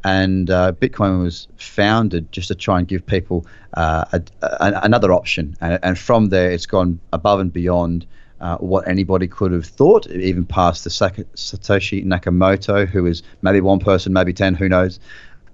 [0.05, 5.13] And uh, Bitcoin was founded just to try and give people uh, a, a, another
[5.13, 8.07] option, and, and from there, it's gone above and beyond
[8.41, 13.81] uh, what anybody could have thought, even past the Satoshi Nakamoto, who is maybe one
[13.81, 15.01] person, maybe 10, who knows,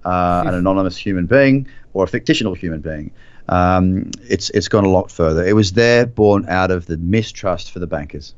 [0.05, 3.11] uh, an anonymous human being or a fictional human being.
[3.47, 5.45] Um, it's, it's gone a lot further.
[5.45, 8.35] It was there born out of the mistrust for the bankers.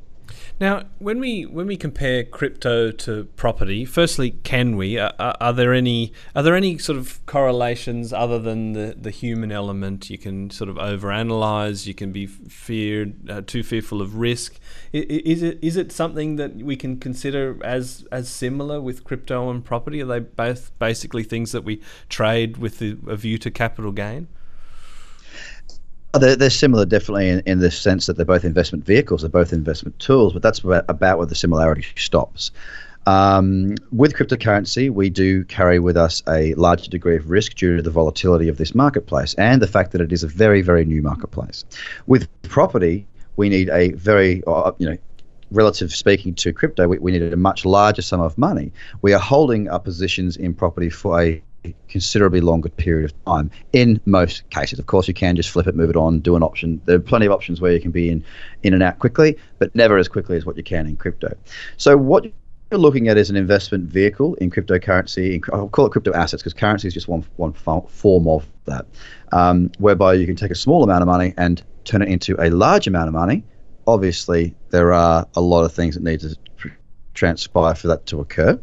[0.60, 4.98] Now, when we when we compare crypto to property, firstly, can we?
[4.98, 9.52] Are, are, there any are there any sort of correlations other than the, the human
[9.52, 10.10] element?
[10.10, 11.86] You can sort of overanalyze.
[11.86, 14.58] You can be feared uh, too fearful of risk.
[14.92, 19.64] Is it is it something that we can consider as as similar with crypto and
[19.64, 20.02] property?
[20.02, 24.26] Are they both basically things that we trade with a view to capital gain?
[26.18, 29.52] They're, they're similar, definitely, in, in the sense that they're both investment vehicles, they're both
[29.52, 32.50] investment tools, but that's about, where the similarity stops.
[33.06, 37.82] Um, with cryptocurrency, we do carry with us a larger degree of risk due to
[37.82, 41.00] the volatility of this marketplace and the fact that it is a very, very new
[41.00, 41.64] marketplace.
[42.06, 44.98] With property, we need a very, uh, you know,
[45.50, 48.72] relative speaking to crypto, we, we needed a much larger sum of money.
[49.00, 51.42] We are holding our positions in property for a
[51.88, 54.78] considerably longer period of time in most cases.
[54.78, 56.80] Of course, you can just flip it, move it on, do an option.
[56.84, 58.24] There are plenty of options where you can be in,
[58.62, 61.36] in and out quickly, but never as quickly as what you can in crypto.
[61.76, 62.24] So, what
[62.70, 65.34] you're looking at is an investment vehicle in cryptocurrency.
[65.34, 68.86] In, I'll call it crypto assets because currency is just one, one form of that,
[69.32, 72.50] um, whereby you can take a small amount of money and turn it into a
[72.50, 73.42] large amount of money.
[73.86, 76.36] Obviously, there are a lot of things that need to
[77.14, 78.58] transpire for that to occur.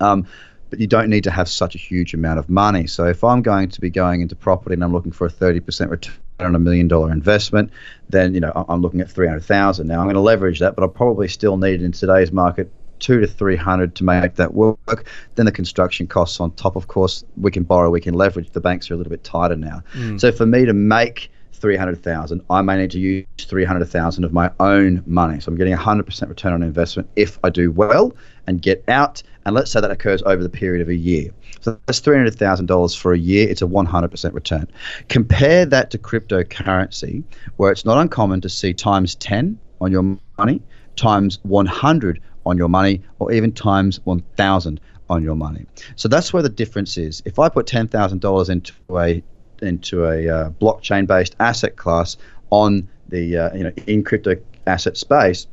[0.00, 0.26] Um,
[0.72, 2.86] but you don't need to have such a huge amount of money.
[2.86, 5.90] So if I'm going to be going into property and I'm looking for a 30%
[5.90, 7.70] return on a million dollar investment,
[8.08, 9.86] then you know I'm looking at 300,000.
[9.86, 13.20] Now I'm going to leverage that, but I'll probably still need in today's market two
[13.20, 15.06] to 300 to make that work.
[15.34, 18.50] Then the construction costs on top, of course, we can borrow, we can leverage.
[18.52, 19.82] The banks are a little bit tighter now.
[19.92, 20.18] Mm.
[20.18, 21.30] So for me to make
[21.62, 25.40] 300,000, I may need to use 300,000 of my own money.
[25.40, 28.12] So I'm getting 100% return on investment if I do well
[28.46, 29.22] and get out.
[29.46, 31.30] And let's say that occurs over the period of a year.
[31.60, 33.48] So that's $300,000 for a year.
[33.48, 34.68] It's a 100% return.
[35.08, 37.22] Compare that to cryptocurrency,
[37.56, 40.60] where it's not uncommon to see times 10 on your money,
[40.96, 45.66] times 100 on your money, or even times 1,000 on your money.
[45.94, 47.22] So that's where the difference is.
[47.24, 49.22] If I put $10,000 into a
[49.62, 52.16] into a uh, blockchain based asset class
[52.50, 55.46] on the uh, you know in crypto asset space,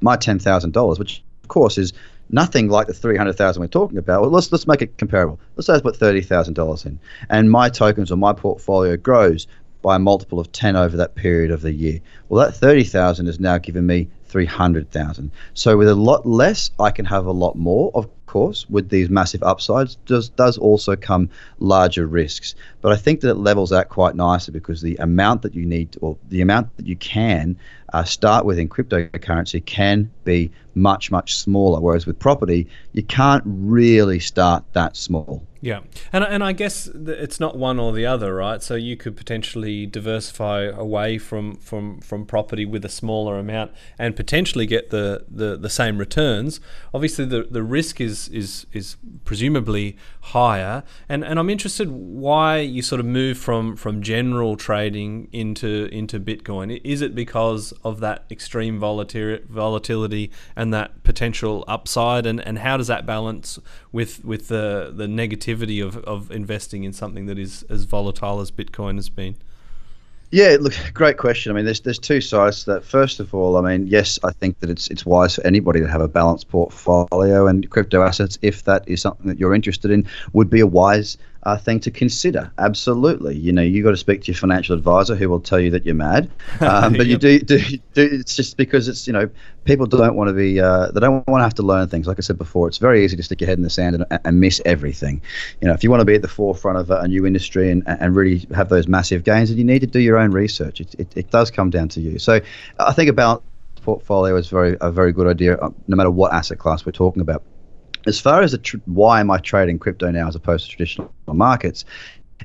[0.00, 1.92] my ten thousand dollars, which of course is
[2.30, 4.22] nothing like the three hundred thousand we're talking about.
[4.22, 5.38] Well, let's let's make it comparable.
[5.56, 9.46] Let's say I put thirty thousand dollars in, and my tokens or my portfolio grows
[9.82, 12.00] by a multiple of ten over that period of the year.
[12.28, 15.30] Well, that thirty thousand is now giving me three hundred thousand.
[15.54, 17.90] So with a lot less, I can have a lot more.
[17.94, 22.54] Of course, with these massive upsides, does does also come larger risks.
[22.82, 25.92] But I think that it levels out quite nicely because the amount that you need,
[25.92, 27.56] to, or the amount that you can
[27.92, 31.80] uh, start with in cryptocurrency, can be much much smaller.
[31.80, 35.46] Whereas with property, you can't really start that small.
[35.64, 38.60] Yeah, and and I guess it's not one or the other, right?
[38.60, 44.16] So you could potentially diversify away from from from property with a smaller amount and
[44.16, 46.58] potentially get the the, the same returns.
[46.92, 52.82] Obviously, the the risk is is is presumably higher, and and I'm interested why you
[52.82, 56.80] sort of move from from general trading into into Bitcoin.
[56.84, 62.86] Is it because of that extreme volatility and that potential upside, and and how does
[62.88, 63.58] that balance
[63.92, 68.50] with with the the negativity of, of investing in something that is as volatile as
[68.50, 69.36] Bitcoin has been?
[70.32, 71.52] Yeah, look, great question.
[71.52, 72.84] I mean, there's there's two sides to that.
[72.84, 75.86] First of all, I mean, yes, I think that it's it's wise for anybody to
[75.86, 80.08] have a balanced portfolio and crypto assets, if that is something that you're interested in,
[80.32, 82.52] would be a wise uh, thing to consider.
[82.58, 85.70] Absolutely, you know, you got to speak to your financial advisor, who will tell you
[85.70, 86.30] that you're mad.
[86.62, 87.58] Um, but you do, do,
[87.92, 88.08] do.
[88.12, 89.28] It's just because it's you know
[89.64, 90.60] people don't want to be.
[90.60, 92.06] Uh, they don't want to have to learn things.
[92.06, 94.20] Like I said before, it's very easy to stick your head in the sand and,
[94.24, 95.20] and miss everything.
[95.60, 97.82] You know, if you want to be at the forefront of a new industry and,
[97.86, 100.80] and really have those massive gains, then you need to do your own research.
[100.80, 102.18] It, it, it does come down to you.
[102.18, 102.40] So
[102.78, 103.42] I think about
[103.82, 107.20] portfolio is very a very good idea, uh, no matter what asset class we're talking
[107.20, 107.42] about
[108.06, 111.84] as far as tr- why am I trading crypto now as opposed to traditional markets,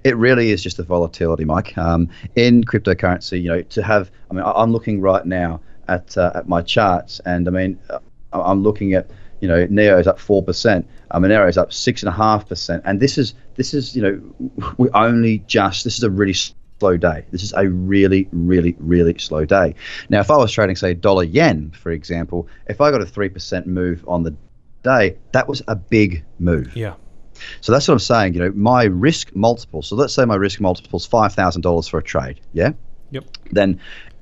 [0.04, 1.78] it really is just the volatility, Mike.
[1.78, 6.32] Um, in cryptocurrency, you know, to have, I mean, I'm looking right now at uh,
[6.36, 8.00] at my charts, and I mean, uh,
[8.32, 12.04] I'm looking at, you know, Neo is up four percent, um, Monero is up six
[12.04, 15.98] and a half percent, and this is this is you know, we only just this
[15.98, 16.36] is a really
[16.80, 17.26] slow day.
[17.32, 19.76] This is a really, really, really slow day.
[20.10, 23.66] Now, if I was trading, say, dollar yen, for example, if I got a 3%
[23.66, 24.36] move on the
[24.84, 26.76] day, that was a big move.
[26.76, 26.96] Yeah.
[27.62, 28.34] So that's what I'm saying.
[28.34, 29.82] You know, my risk multiple.
[29.82, 32.40] So let's say my risk multiple is five thousand dollars for a trade.
[32.54, 32.72] Yeah.
[33.12, 33.26] Yep.
[33.52, 33.80] Then,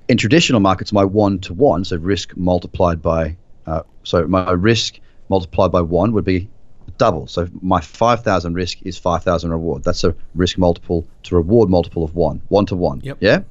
[0.08, 5.00] in traditional markets, my one to one, so risk multiplied by, uh, so my risk
[5.30, 6.50] multiplied by one would be
[6.98, 7.28] double.
[7.28, 9.84] So my five thousand risk is five thousand reward.
[9.84, 13.02] That's a risk multiple to reward multiple of one, one to one.
[13.02, 13.18] Yep.
[13.22, 13.42] Yeah.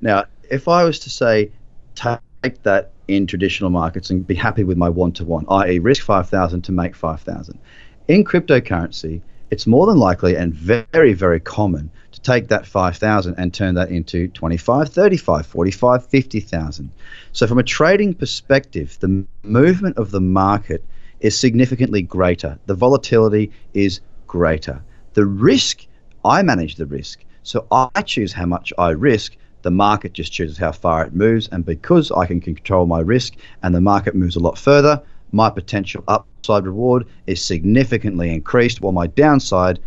[0.00, 1.50] Now, if I was to say
[1.94, 6.04] take that in traditional markets and be happy with my one to one, i.e., risk
[6.04, 7.58] 5,000 to make 5,000.
[8.06, 13.52] In cryptocurrency, it's more than likely and very, very common to take that 5,000 and
[13.52, 16.90] turn that into 25, 35, 45, 50,000.
[17.32, 20.84] So, from a trading perspective, the movement of the market
[21.20, 22.58] is significantly greater.
[22.66, 24.82] The volatility is greater.
[25.14, 25.86] The risk,
[26.24, 27.24] I manage the risk.
[27.42, 31.48] So, I choose how much I risk the market just chooses how far it moves.
[31.48, 35.50] And because I can control my risk and the market moves a lot further, my
[35.50, 39.78] potential upside reward is significantly increased while my downside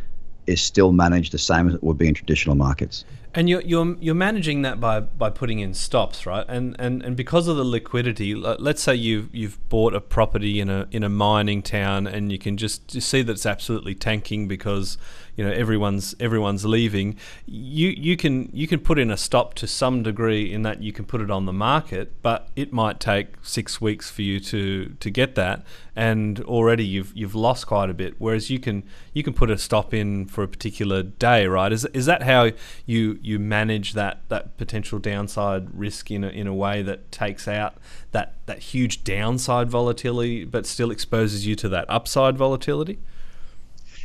[0.47, 3.05] is still managed the same as it would be in traditional markets.
[3.33, 6.45] And you're, you're, you're managing that by, by putting in stops, right?
[6.49, 10.69] And, and and because of the liquidity, let's say you've you've bought a property in
[10.69, 14.97] a in a mining town, and you can just see that it's absolutely tanking because
[15.35, 17.17] you know everyone's everyone's leaving.
[17.45, 20.91] You you can you can put in a stop to some degree in that you
[20.91, 24.95] can put it on the market but it might take 6 weeks for you to
[24.99, 25.63] to get that
[25.95, 28.15] and already you've you've lost quite a bit.
[28.17, 31.71] Whereas you can you can put a stop in for a particular day right?
[31.71, 32.51] Is is that how
[32.85, 37.47] you you manage that that potential downside risk in a, in a way that takes
[37.47, 37.75] out
[38.11, 42.99] that that huge downside volatility but still exposes you to that upside volatility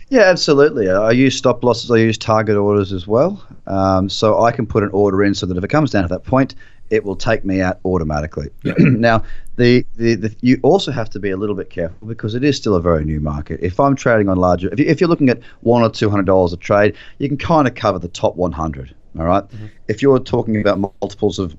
[0.09, 0.89] yeah, absolutely.
[0.89, 1.91] I use stop losses.
[1.91, 3.45] I use target orders as well.
[3.67, 6.09] Um, so I can put an order in so that if it comes down to
[6.09, 6.55] that point,
[6.91, 8.49] it will take me out automatically.
[8.79, 9.25] now,
[9.57, 12.57] the, the, the, you also have to be a little bit careful because it is
[12.57, 13.59] still a very new market.
[13.61, 16.27] If I'm trading on larger, if, you, if you're looking at one or two hundred
[16.27, 18.95] dollars a trade, you can kind of cover the top 100.
[19.19, 19.45] All right?
[19.45, 19.67] mm-hmm.
[19.89, 21.57] If you're talking about multiples of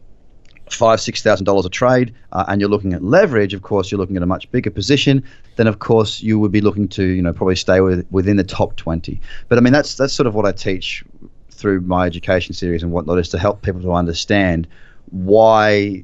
[0.73, 3.99] five six thousand dollars a trade uh, and you're looking at leverage of course you're
[3.99, 5.23] looking at a much bigger position
[5.55, 8.43] then of course you would be looking to you know probably stay with, within the
[8.43, 11.03] top 20 but i mean that's that's sort of what i teach
[11.51, 14.67] through my education series and whatnot is to help people to understand
[15.11, 16.03] why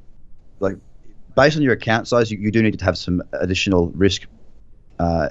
[0.59, 0.77] like
[1.35, 4.25] based on your account size you, you do need to have some additional risk
[4.99, 5.29] uh,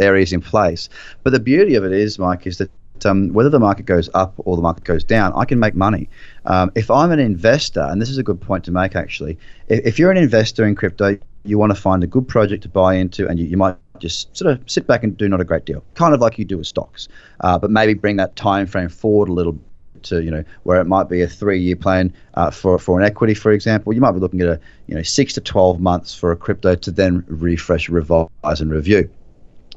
[0.00, 0.88] areas in place.
[1.22, 2.70] But the beauty of it is mike is that
[3.06, 6.08] um, whether the market goes up or the market goes down, I can make money.
[6.44, 9.86] Um, if I'm an investor, and this is a good point to make actually, if,
[9.86, 12.94] if, you're an investor in crypto, you want to find a good project to buy
[12.94, 15.64] into, and you, you might just sort of sit back and do not a great
[15.64, 17.08] deal, kind of like you do with stocks,
[17.40, 19.58] uh, but maybe bring that time frame forward a little
[20.02, 23.34] to you know where it might be a three-year plan uh, for for an equity,
[23.34, 23.92] for example.
[23.92, 26.74] You might be looking at a you know six to twelve months for a crypto
[26.74, 29.10] to then refresh, revise, and review.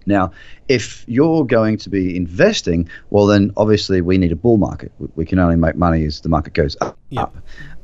[0.06, 0.32] Now,
[0.68, 4.92] if you're going to be investing, well, then obviously we need a bull market.
[5.16, 6.98] We can only make money as the market goes up.
[7.10, 7.36] Yep.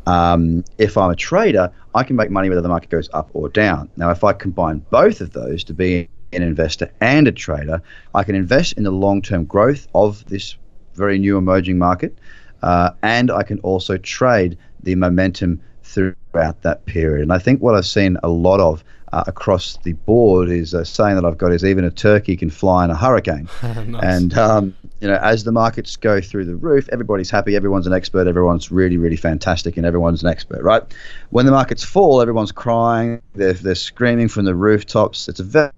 [0.07, 3.49] Um, if I'm a trader, I can make money whether the market goes up or
[3.49, 3.89] down.
[3.97, 7.81] Now, if I combine both of those to be an investor and a trader,
[8.15, 10.55] I can invest in the long term growth of this
[10.93, 12.17] very new emerging market,
[12.61, 17.23] uh, and I can also trade the momentum throughout that period.
[17.23, 20.83] And I think what I've seen a lot of uh, across the board is a
[20.85, 23.47] saying that I've got is even a turkey can fly in a hurricane.
[23.63, 24.03] nice.
[24.03, 27.93] And um, you know, as the markets go through the roof, everybody's happy, everyone's an
[27.93, 30.83] expert, everyone's really, really fantastic, and everyone's an expert, right?
[31.29, 35.29] When the markets fall, everyone's crying, they're they're screaming from the rooftops.
[35.29, 35.71] It's a very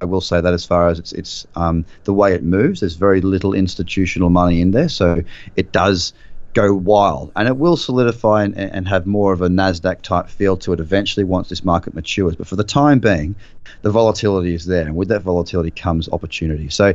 [0.00, 2.94] I will say that as far as it's it's um, the way it moves, there's
[2.94, 5.22] very little institutional money in there, so
[5.56, 6.14] it does
[6.52, 10.56] go wild, and it will solidify and, and have more of a Nasdaq type feel
[10.58, 12.36] to it eventually once this market matures.
[12.36, 13.36] But for the time being,
[13.82, 16.68] the volatility is there, and with that volatility comes opportunity.
[16.68, 16.94] So,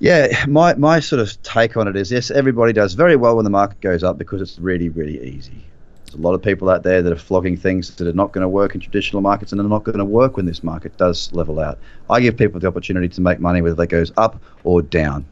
[0.00, 3.44] yeah, my my sort of take on it is yes, everybody does very well when
[3.44, 5.64] the market goes up because it's really really easy.
[6.06, 8.42] There's a lot of people out there that are flogging things that are not going
[8.42, 11.32] to work in traditional markets and are not going to work when this market does
[11.32, 11.78] level out.
[12.08, 15.24] I give people the opportunity to make money whether that goes up or down.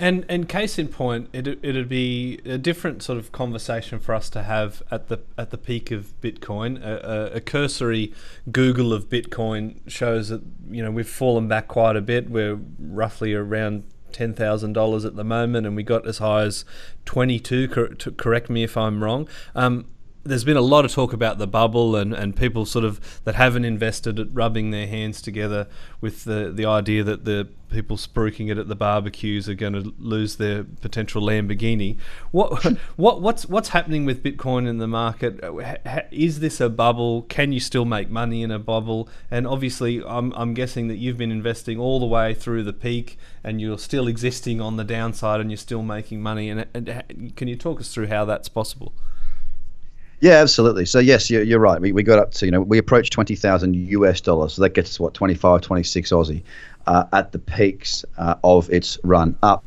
[0.00, 4.30] And and case in point, it it'd be a different sort of conversation for us
[4.30, 6.80] to have at the at the peak of Bitcoin.
[6.80, 8.14] A, a, a, cursory
[8.52, 12.30] Google of Bitcoin shows that you know we've fallen back quite a bit.
[12.30, 13.82] We're roughly around
[14.12, 16.64] ten thousand dollars at the moment, and we got as high as
[17.04, 17.66] twenty two.
[17.66, 19.28] Cor- correct me if I'm wrong.
[19.56, 19.86] Um,
[20.28, 23.34] there's been a lot of talk about the bubble and, and people sort of that
[23.34, 25.66] haven't invested rubbing their hands together
[26.00, 29.92] with the, the idea that the people spruiking it at the barbecues are going to
[29.98, 31.98] lose their potential Lamborghini.
[32.30, 32.64] What
[32.96, 35.42] what what's what's happening with Bitcoin in the market?
[35.42, 37.22] Uh, is this a bubble?
[37.22, 39.08] Can you still make money in a bubble?
[39.30, 43.18] And obviously, I'm I'm guessing that you've been investing all the way through the peak,
[43.44, 46.50] and you're still existing on the downside, and you're still making money.
[46.50, 48.92] And, and can you talk us through how that's possible?
[50.20, 50.84] Yeah, absolutely.
[50.84, 51.80] So yes, you're, you're right.
[51.80, 54.70] We, we got up to you know we approached twenty thousand US dollars, so that
[54.74, 56.42] gets us what 25, 26 Aussie
[56.86, 59.64] uh, at the peaks uh, of its run up.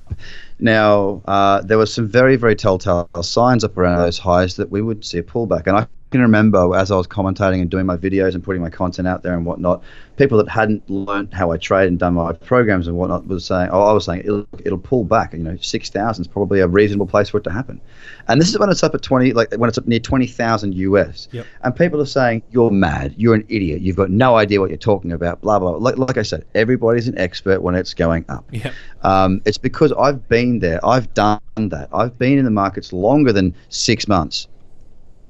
[0.60, 4.82] Now uh, there were some very very telltale signs up around those highs that we
[4.82, 7.98] would see a pullback, and I can remember as I was commentating and doing my
[7.98, 9.82] videos and putting my content out there and whatnot,
[10.18, 13.70] people that hadn't learned how I trade and done my programs and whatnot was saying,
[13.72, 15.34] oh, I was saying it'll, it'll pull back.
[15.34, 17.80] You know, six thousand is probably a reasonable place for it to happen.
[18.28, 20.76] And this is when it's up at twenty, like when it's up near twenty thousand
[20.76, 21.30] US.
[21.32, 21.46] Yep.
[21.64, 24.78] And people are saying you're mad, you're an idiot, you've got no idea what you're
[24.78, 25.72] talking about, blah blah.
[25.72, 28.46] Like, like I said, everybody's an expert when it's going up.
[28.52, 28.74] Yep.
[29.04, 33.32] Um, it's because I've been there, I've done that, I've been in the markets longer
[33.32, 34.48] than six months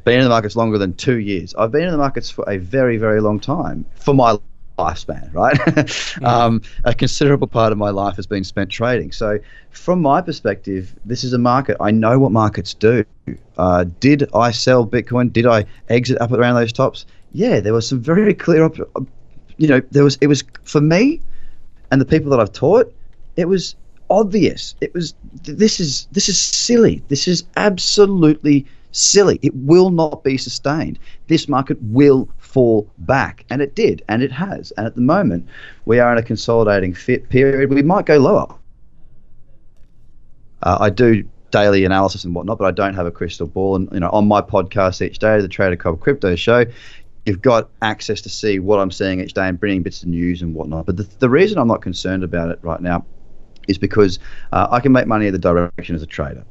[0.03, 1.53] been in the markets longer than two years.
[1.55, 4.37] I've been in the markets for a very, very long time for my
[4.77, 5.55] lifespan, right?
[5.57, 6.25] mm.
[6.25, 9.11] um, a considerable part of my life has been spent trading.
[9.11, 11.77] So, from my perspective, this is a market.
[11.79, 13.05] I know what markets do.
[13.57, 15.31] Uh, did I sell Bitcoin?
[15.31, 17.05] Did I exit up around those tops?
[17.33, 18.63] Yeah, there was some very clear.
[18.63, 19.07] Op-
[19.57, 20.17] you know, there was.
[20.21, 21.21] It was for me,
[21.91, 22.93] and the people that I've taught.
[23.37, 23.75] It was
[24.09, 24.75] obvious.
[24.81, 25.13] It was.
[25.43, 26.07] This is.
[26.11, 27.01] This is silly.
[27.07, 29.39] This is absolutely silly.
[29.41, 30.99] It will not be sustained.
[31.27, 34.71] This market will fall back, and it did, and it has.
[34.77, 35.47] And at the moment,
[35.85, 37.73] we are in a consolidating fit period.
[37.73, 38.47] We might go lower.
[40.63, 43.75] Uh, I do daily analysis and whatnot, but I don't have a crystal ball.
[43.75, 46.65] And you know, on my podcast each day, the Trader Cobb Crypto Show,
[47.25, 50.41] you've got access to see what I'm seeing each day and bringing bits of news
[50.41, 50.85] and whatnot.
[50.85, 53.05] But the, the reason I'm not concerned about it right now
[53.67, 54.19] is because
[54.51, 56.43] uh, I can make money in the direction as a trader.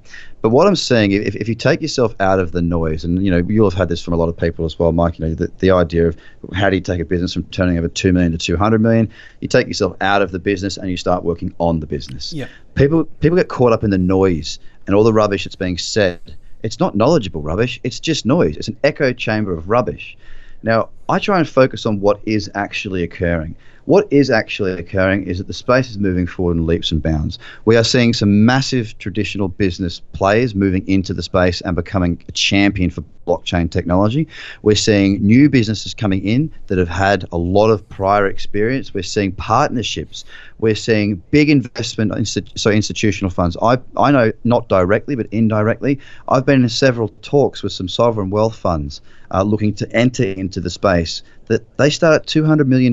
[0.42, 3.30] But what I'm saying, if, if you take yourself out of the noise, and you
[3.30, 5.18] know you'll have had this from a lot of people as well, Mike.
[5.18, 6.16] You know the, the idea of
[6.54, 9.10] how do you take a business from turning over two million to two hundred million?
[9.40, 12.32] You take yourself out of the business and you start working on the business.
[12.32, 12.48] Yeah.
[12.74, 16.34] People people get caught up in the noise and all the rubbish that's being said.
[16.62, 17.80] It's not knowledgeable rubbish.
[17.84, 18.56] It's just noise.
[18.56, 20.16] It's an echo chamber of rubbish.
[20.62, 23.56] Now, I try and focus on what is actually occurring.
[23.90, 27.40] What is actually occurring is that the space is moving forward in leaps and bounds.
[27.64, 32.30] We are seeing some massive traditional business players moving into the space and becoming a
[32.30, 34.28] champion for blockchain technology.
[34.62, 38.94] We're seeing new businesses coming in that have had a lot of prior experience.
[38.94, 40.24] We're seeing partnerships.
[40.60, 42.12] We're seeing big investment,
[42.54, 43.56] so institutional funds.
[43.60, 45.98] I, I know not directly, but indirectly.
[46.28, 49.00] I've been in several talks with some sovereign wealth funds
[49.32, 52.92] uh, looking to enter into the space that they start at $200 million.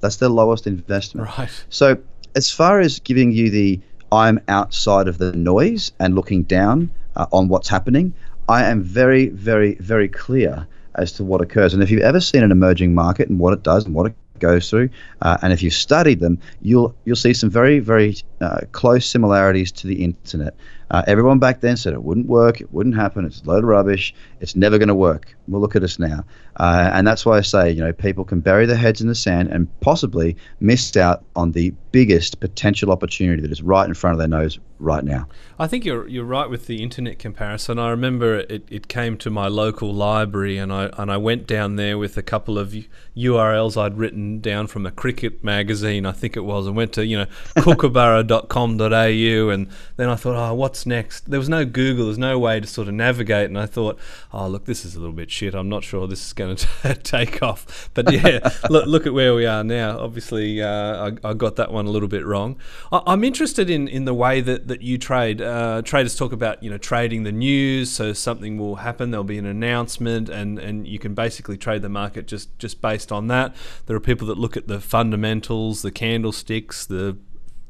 [0.00, 1.28] That's their lowest investment.
[1.38, 1.50] Right.
[1.68, 1.98] So,
[2.34, 3.78] as far as giving you the
[4.10, 8.14] I'm outside of the noise and looking down uh, on what's happening,
[8.48, 11.74] I am very, very, very clear as to what occurs.
[11.74, 14.14] And if you've ever seen an emerging market and what it does and what it
[14.38, 14.88] goes through,
[15.20, 19.70] uh, and if you've studied them, you'll you'll see some very, very uh, close similarities
[19.72, 20.54] to the internet.
[20.90, 23.68] Uh, everyone back then said it wouldn't work, it wouldn't happen, it's a load of
[23.68, 25.36] rubbish, it's never going to work.
[25.46, 26.24] Well, look at us now.
[26.56, 29.14] Uh, and that's why I say, you know, people can bury their heads in the
[29.14, 34.12] sand and possibly miss out on the biggest potential opportunity that is right in front
[34.12, 35.26] of their nose right now.
[35.58, 37.78] I think you're you're right with the internet comparison.
[37.78, 41.76] I remember it, it came to my local library and I and I went down
[41.76, 42.74] there with a couple of
[43.16, 47.04] URLs I'd written down from a cricket magazine, I think it was, and went to,
[47.04, 51.28] you know, kookaburra.com.au and then I thought, oh, what's next.
[51.30, 53.98] There was no Google, there's no way to sort of navigate, and I thought,
[54.32, 55.54] oh look, this is a little bit shit.
[55.54, 57.90] I'm not sure this is going to take off.
[57.94, 59.98] But yeah, look, look at where we are now.
[59.98, 62.56] Obviously, uh, I, I, got that one a little bit wrong.
[62.90, 65.40] I, am interested in, in the way that, that you trade.
[65.40, 69.10] Uh, traders talk about you know trading the news, so something will happen.
[69.10, 73.12] There'll be an announcement, and, and you can basically trade the market just just based
[73.12, 73.54] on that.
[73.86, 77.16] There are people that look at the fundamentals, the candlesticks, the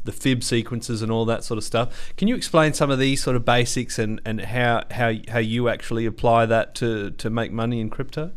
[0.04, 2.12] the fib sequences and all that sort of stuff.
[2.16, 5.68] Can you explain some of these sort of basics and, and how, how how you
[5.68, 8.32] actually apply that to, to make money in crypto?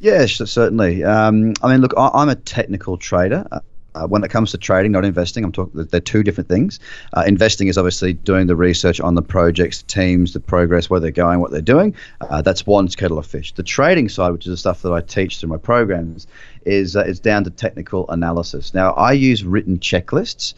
[0.00, 1.04] Yes, certainly.
[1.04, 3.46] Um, I mean, look, I, am a technical trader.
[3.94, 5.84] Uh, when it comes to trading, not investing, I'm talking.
[5.84, 6.78] They're two different things.
[7.12, 11.10] Uh, investing is obviously doing the research on the projects, teams, the progress, where they're
[11.10, 11.94] going, what they're doing.
[12.20, 13.52] Uh, that's one kettle of fish.
[13.52, 16.26] The trading side, which is the stuff that I teach through my programs,
[16.64, 18.74] is uh, is down to technical analysis.
[18.74, 20.54] Now, I use written checklists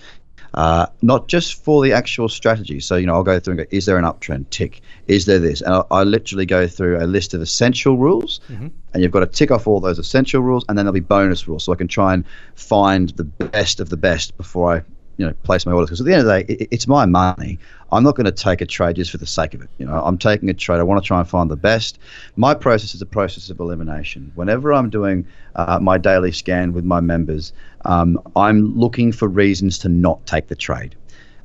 [0.55, 2.81] uh, not just for the actual strategy.
[2.81, 4.51] So, you know, I'll go through and go, is there an uptrend?
[4.51, 4.83] Tick.
[5.09, 5.61] Is there this?
[5.61, 8.69] And I, I literally go through a list of essential rules, mm-hmm.
[8.93, 11.49] and you've got to tick off all those essential rules, and then there'll be bonus
[11.49, 11.65] rules.
[11.65, 12.25] So I can try and
[12.55, 14.83] find the best of the best before I
[15.19, 17.05] you know place my orders because at the end of the day it, it's my
[17.05, 17.59] money
[17.93, 20.03] i'm not going to take a trade just for the sake of it you know
[20.05, 21.99] i'm taking a trade i want to try and find the best
[22.37, 26.85] my process is a process of elimination whenever i'm doing uh, my daily scan with
[26.85, 27.53] my members
[27.85, 30.97] um, i'm looking for reasons to not take the trade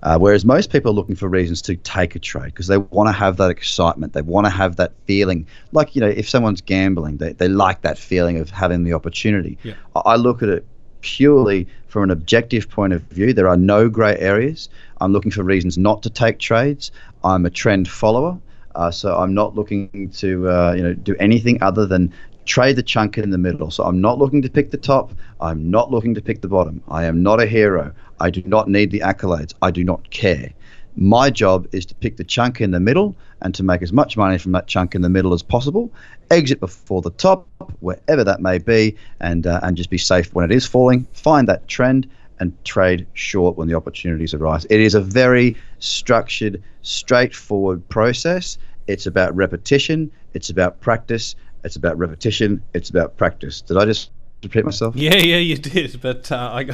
[0.04, 3.08] uh, whereas most people are looking for reasons to take a trade because they want
[3.08, 4.14] to have that excitement.
[4.14, 5.48] They want to have that feeling.
[5.72, 9.58] Like, you know, if someone's gambling, they, they like that feeling of having the opportunity.
[9.64, 9.74] Yeah.
[9.96, 10.66] I, I look at it
[11.02, 13.34] purely from an objective point of view.
[13.34, 14.70] There are no grey areas.
[15.02, 16.92] I'm looking for reasons not to take trades.
[17.24, 18.38] I'm a trend follower,
[18.76, 22.14] uh, so I'm not looking to uh, you know do anything other than
[22.46, 23.70] trade the chunk in the middle.
[23.70, 25.14] So I'm not looking to pick the top.
[25.42, 26.82] I'm not looking to pick the bottom.
[26.88, 27.94] I am not a hero.
[28.20, 29.54] I do not need the accolades.
[29.62, 30.52] I do not care.
[31.00, 34.18] My job is to pick the chunk in the middle and to make as much
[34.18, 35.92] money from that chunk in the middle as possible.
[36.32, 37.48] Exit before the top,
[37.82, 41.06] wherever that may be, and uh, and just be safe when it is falling.
[41.14, 44.66] Find that trend and trade short when the opportunities arise.
[44.72, 48.58] It is a very structured, straightforward process.
[48.88, 50.12] It's about repetition.
[50.34, 51.36] It's about practice.
[51.64, 52.64] It's about repetition.
[52.74, 53.62] It's about practice.
[53.62, 54.10] Did I just
[54.44, 54.96] repeat myself?
[54.98, 56.02] Yeah, yeah, you did.
[56.02, 56.66] But uh, I,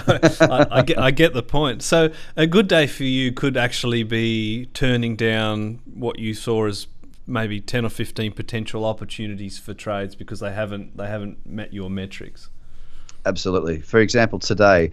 [0.41, 1.81] I, I, get, I get the point.
[1.81, 6.87] So a good day for you could actually be turning down what you saw as
[7.25, 11.89] maybe ten or fifteen potential opportunities for trades because they haven't they haven't met your
[11.89, 12.49] metrics.
[13.25, 13.79] Absolutely.
[13.79, 14.91] For example, today.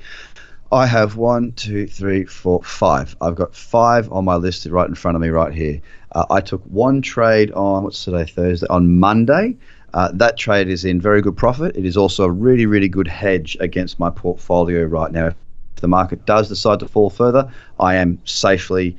[0.73, 3.17] I have one, two, three, four, five.
[3.21, 5.81] I've got five on my list right in front of me right here.
[6.13, 9.57] Uh, I took one trade on what's today Thursday on Monday.
[9.95, 11.77] Uh, that trade is in very good profit.
[11.77, 15.29] It is also a really, really good hedge against my portfolio right now.
[15.29, 15.37] If
[15.77, 18.97] the market does decide to fall further, I am safely.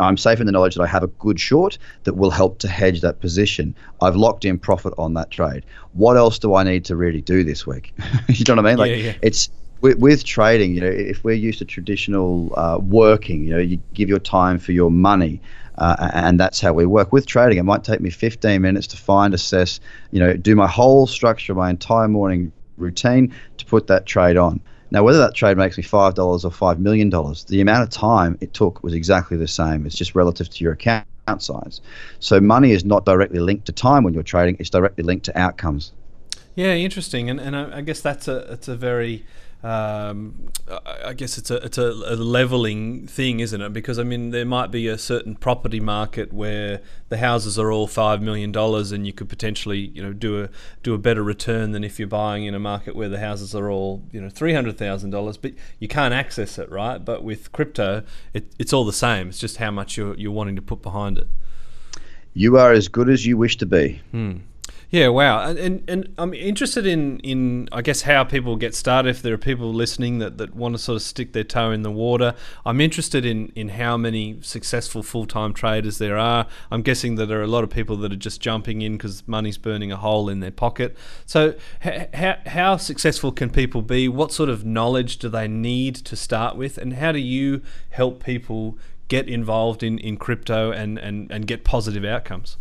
[0.00, 2.68] I'm safe in the knowledge that I have a good short that will help to
[2.68, 3.74] hedge that position.
[4.00, 5.64] I've locked in profit on that trade.
[5.92, 7.94] What else do I need to really do this week?
[8.28, 8.78] you know what I mean?
[8.78, 9.14] Like yeah, yeah.
[9.22, 9.48] it's
[9.80, 10.74] with, with, trading.
[10.74, 14.58] You know, if we're used to traditional uh, working, you know, you give your time
[14.58, 15.40] for your money.
[15.82, 17.58] Uh, and that's how we work with trading.
[17.58, 19.80] It might take me 15 minutes to find, assess,
[20.12, 24.60] you know, do my whole structure, my entire morning routine to put that trade on.
[24.92, 27.90] Now, whether that trade makes me five dollars or five million dollars, the amount of
[27.90, 29.84] time it took was exactly the same.
[29.84, 31.04] It's just relative to your account
[31.38, 31.80] size.
[32.20, 35.36] So money is not directly linked to time when you're trading; it's directly linked to
[35.36, 35.92] outcomes.
[36.54, 39.24] Yeah, interesting, and and I guess that's a it's a very
[39.62, 43.72] um, I guess it's a it's a, a, leveling thing, isn't it?
[43.72, 47.86] Because I mean, there might be a certain property market where the houses are all
[47.86, 50.48] five million dollars, and you could potentially you know do a
[50.82, 53.70] do a better return than if you're buying in a market where the houses are
[53.70, 56.98] all you know three hundred thousand dollars, but you can't access it, right?
[56.98, 58.02] But with crypto,
[58.34, 59.28] it, it's all the same.
[59.28, 61.28] It's just how much you're you're wanting to put behind it.
[62.34, 64.00] You are as good as you wish to be.
[64.10, 64.38] Hmm.
[64.92, 65.48] Yeah, wow.
[65.48, 69.08] And, and I'm interested in, in, I guess, how people get started.
[69.08, 71.80] If there are people listening that, that want to sort of stick their toe in
[71.80, 72.34] the water,
[72.66, 76.46] I'm interested in, in how many successful full time traders there are.
[76.70, 79.26] I'm guessing that there are a lot of people that are just jumping in because
[79.26, 80.94] money's burning a hole in their pocket.
[81.24, 84.08] So, how, how successful can people be?
[84.10, 86.76] What sort of knowledge do they need to start with?
[86.76, 88.76] And how do you help people
[89.08, 92.58] get involved in, in crypto and, and, and get positive outcomes?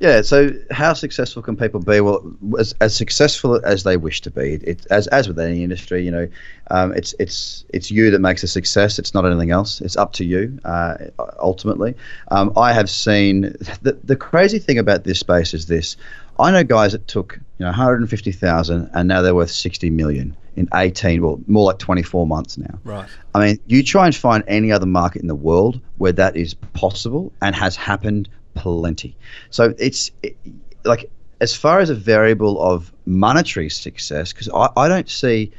[0.00, 0.22] Yeah.
[0.22, 2.00] So, how successful can people be?
[2.00, 4.54] Well, as, as successful as they wish to be.
[4.62, 6.28] It, as as with any industry, you know,
[6.70, 8.98] um, it's it's it's you that makes a success.
[8.98, 9.80] It's not anything else.
[9.80, 10.96] It's up to you uh,
[11.40, 11.94] ultimately.
[12.30, 13.42] Um, I have seen
[13.82, 15.96] the the crazy thing about this space is this.
[16.40, 20.68] I know guys that took you know 150,000 and now they're worth 60 million in
[20.74, 22.78] 18, well, more like 24 months now.
[22.82, 23.08] Right.
[23.34, 26.54] I mean, you try and find any other market in the world where that is
[26.54, 28.28] possible and has happened
[28.58, 29.16] plenty.
[29.50, 30.36] So it's it,
[30.84, 35.52] like as far as a variable of monetary success, because I, I don't see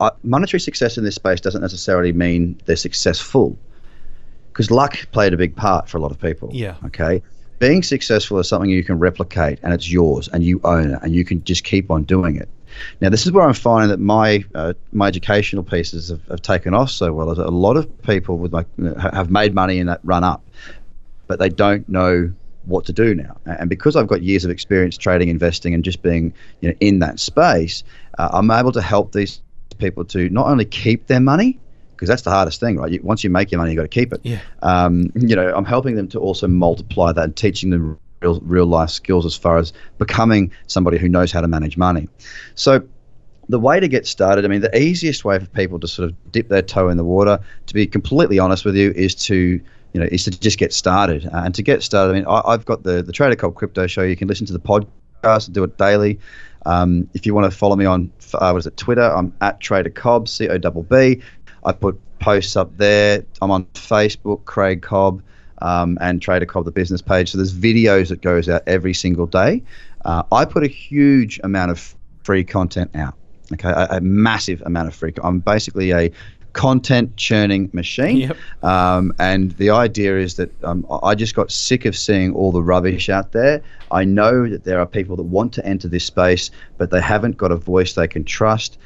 [0.00, 3.56] uh, monetary success in this space doesn't necessarily mean they're successful
[4.52, 6.50] because luck played a big part for a lot of people.
[6.52, 6.76] Yeah.
[6.86, 7.22] Okay.
[7.58, 11.14] Being successful is something you can replicate and it's yours and you own it and
[11.14, 12.48] you can just keep on doing it.
[13.00, 16.74] Now, this is where I'm finding that my uh, my educational pieces have, have taken
[16.74, 17.30] off so well.
[17.30, 18.66] A lot of people with like
[19.00, 20.44] have made money in that run up,
[21.26, 22.32] but they don't know
[22.68, 23.36] what to do now.
[23.46, 27.00] And because I've got years of experience trading, investing, and just being you know in
[27.00, 27.82] that space,
[28.18, 29.40] uh, I'm able to help these
[29.78, 31.58] people to not only keep their money
[31.98, 32.92] because that's the hardest thing, right?
[32.92, 34.20] You, once you make your money, you've got to keep it.
[34.22, 34.38] Yeah.
[34.62, 38.66] Um, you know, I'm helping them to also multiply that and teaching them real, real
[38.66, 42.08] life skills as far as becoming somebody who knows how to manage money.
[42.54, 42.86] So
[43.48, 46.32] the way to get started, I mean, the easiest way for people to sort of
[46.32, 49.60] dip their toe in the water, to be completely honest with you, is to
[49.92, 51.26] you know, is to just get started.
[51.26, 53.86] Uh, and to get started, I mean, I, have got the the Trader Cobb Crypto
[53.86, 54.02] Show.
[54.02, 56.18] You can listen to the podcast do it daily.
[56.66, 59.60] Um, if you want to follow me on uh, what is it Twitter, I'm at
[59.60, 61.22] Trader Cobb C O B B.
[61.64, 63.24] I put posts up there.
[63.40, 65.22] I'm on Facebook, Craig Cobb,
[65.62, 67.32] um, and Trader Cobb, the business page.
[67.32, 69.62] So there's videos that goes out every single day.
[70.04, 73.14] Uh, I put a huge amount of free content out.
[73.52, 75.14] Okay, a, a massive amount of free.
[75.22, 76.10] I'm basically a
[76.58, 78.16] content churning machine.
[78.16, 78.36] Yep.
[78.64, 82.64] Um, and the idea is that um, I just got sick of seeing all the
[82.64, 83.62] rubbish out there.
[83.92, 87.36] I know that there are people that want to enter this space, but they haven't
[87.36, 88.76] got a voice they can trust.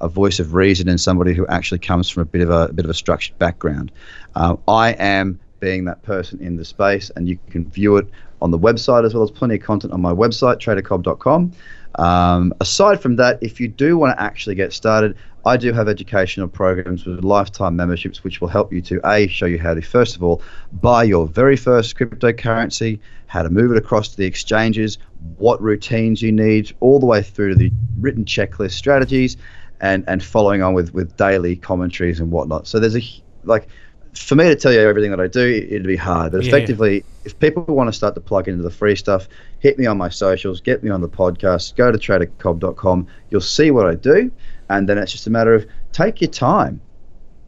[0.00, 2.72] A voice of reason and somebody who actually comes from a bit of a, a
[2.72, 3.92] bit of a structured background.
[4.34, 8.08] Uh, I am being that person in the space, and you can view it
[8.40, 11.52] on the website as well as plenty of content on my website, tradercobb.com.
[11.98, 15.88] Um, aside from that, if you do want to actually get started, I do have
[15.88, 19.82] educational programs with lifetime memberships, which will help you to A, show you how to,
[19.82, 20.40] first of all,
[20.72, 24.98] buy your very first cryptocurrency, how to move it across to the exchanges,
[25.38, 29.36] what routines you need, all the way through to the written checklist strategies,
[29.80, 32.68] and, and following on with, with daily commentaries and whatnot.
[32.68, 33.02] So there's a,
[33.42, 33.68] like,
[34.14, 36.32] for me to tell you everything that I do, it'd be hard.
[36.32, 37.02] But effectively, yeah.
[37.24, 39.26] if people want to start to plug into the free stuff,
[39.58, 43.06] hit me on my socials, get me on the podcast, go to tradercobb.com.
[43.30, 44.30] You'll see what I do,
[44.72, 46.80] and then it's just a matter of take your time.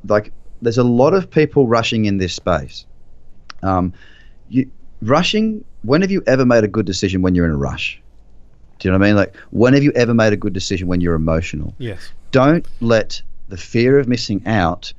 [0.06, 2.86] Like, there's a lot of people rushing in this space.
[3.62, 3.92] Um,
[4.48, 4.70] you
[5.02, 5.64] rushing.
[5.82, 8.00] When have you ever made a good decision when you're in a rush?
[8.78, 9.16] Do you know what I mean?
[9.16, 11.74] Like, when have you ever made a good decision when you're emotional?
[11.78, 12.10] Yes.
[12.30, 14.92] Don't let the fear of missing out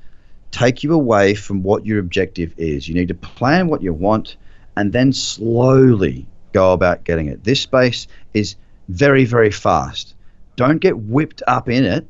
[0.51, 2.87] take you away from what your objective is.
[2.87, 4.37] You need to plan what you want
[4.77, 7.43] and then slowly go about getting it.
[7.43, 8.55] This space is
[8.89, 10.15] very, very fast.
[10.55, 12.07] Don't get whipped up in it.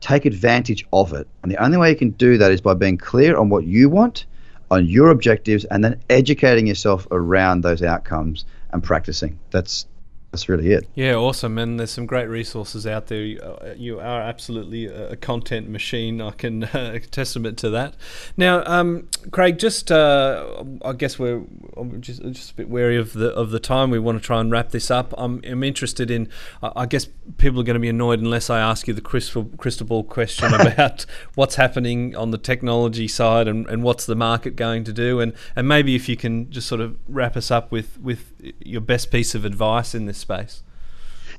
[0.00, 1.26] Take advantage of it.
[1.42, 3.88] And the only way you can do that is by being clear on what you
[3.88, 4.26] want,
[4.70, 9.38] on your objectives, and then educating yourself around those outcomes and practicing.
[9.50, 9.86] That's
[10.30, 10.86] that's really it.
[10.94, 11.56] Yeah, awesome.
[11.56, 13.22] And there's some great resources out there.
[13.76, 16.20] You are absolutely a content machine.
[16.20, 17.94] I can uh, testament to that.
[18.36, 21.44] Now, um, Craig, just uh, I guess we're
[22.00, 23.90] just, just a bit wary of the of the time.
[23.90, 25.14] We want to try and wrap this up.
[25.16, 26.28] I'm, I'm interested in.
[26.62, 27.08] I guess
[27.38, 30.52] people are going to be annoyed unless I ask you the crystal crystal ball question
[30.60, 31.06] about
[31.36, 35.20] what's happening on the technology side and, and what's the market going to do.
[35.20, 38.80] And and maybe if you can just sort of wrap us up with with your
[38.80, 40.62] best piece of advice in this space?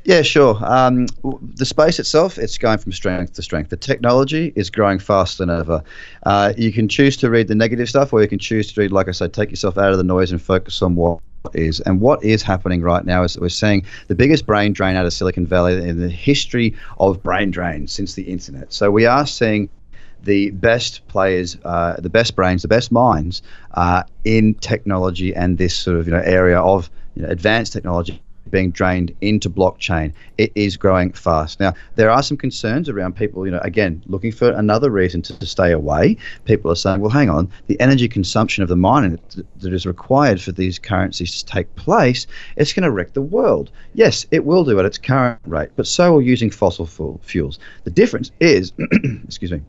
[0.05, 0.57] Yeah, sure.
[0.61, 1.07] Um,
[1.55, 3.69] the space itself, it's going from strength to strength.
[3.69, 5.83] The technology is growing faster than ever.
[6.23, 8.91] Uh, you can choose to read the negative stuff, or you can choose to read,
[8.91, 11.19] like I said, take yourself out of the noise and focus on what
[11.53, 11.81] is.
[11.81, 15.05] And what is happening right now is that we're seeing the biggest brain drain out
[15.05, 18.71] of Silicon Valley in the history of brain drain since the internet.
[18.71, 19.69] So we are seeing
[20.23, 23.41] the best players, uh, the best brains, the best minds
[23.75, 28.21] uh, in technology and this sort of you know area of you know, advanced technology
[28.49, 30.13] being drained into blockchain.
[30.37, 31.59] It is growing fast.
[31.59, 35.39] Now, there are some concerns around people, you know, again, looking for another reason to,
[35.39, 36.17] to stay away.
[36.45, 39.85] People are saying, well, hang on, the energy consumption of the mining that, that is
[39.85, 43.71] required for these currencies to take place, it's going to wreck the world.
[43.93, 46.85] Yes, it will do at its current rate, but so will using fossil
[47.21, 47.59] fuels.
[47.83, 48.73] The difference is,
[49.23, 49.61] excuse me,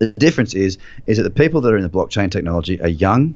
[0.00, 3.34] the difference is is that the people that are in the blockchain technology are young,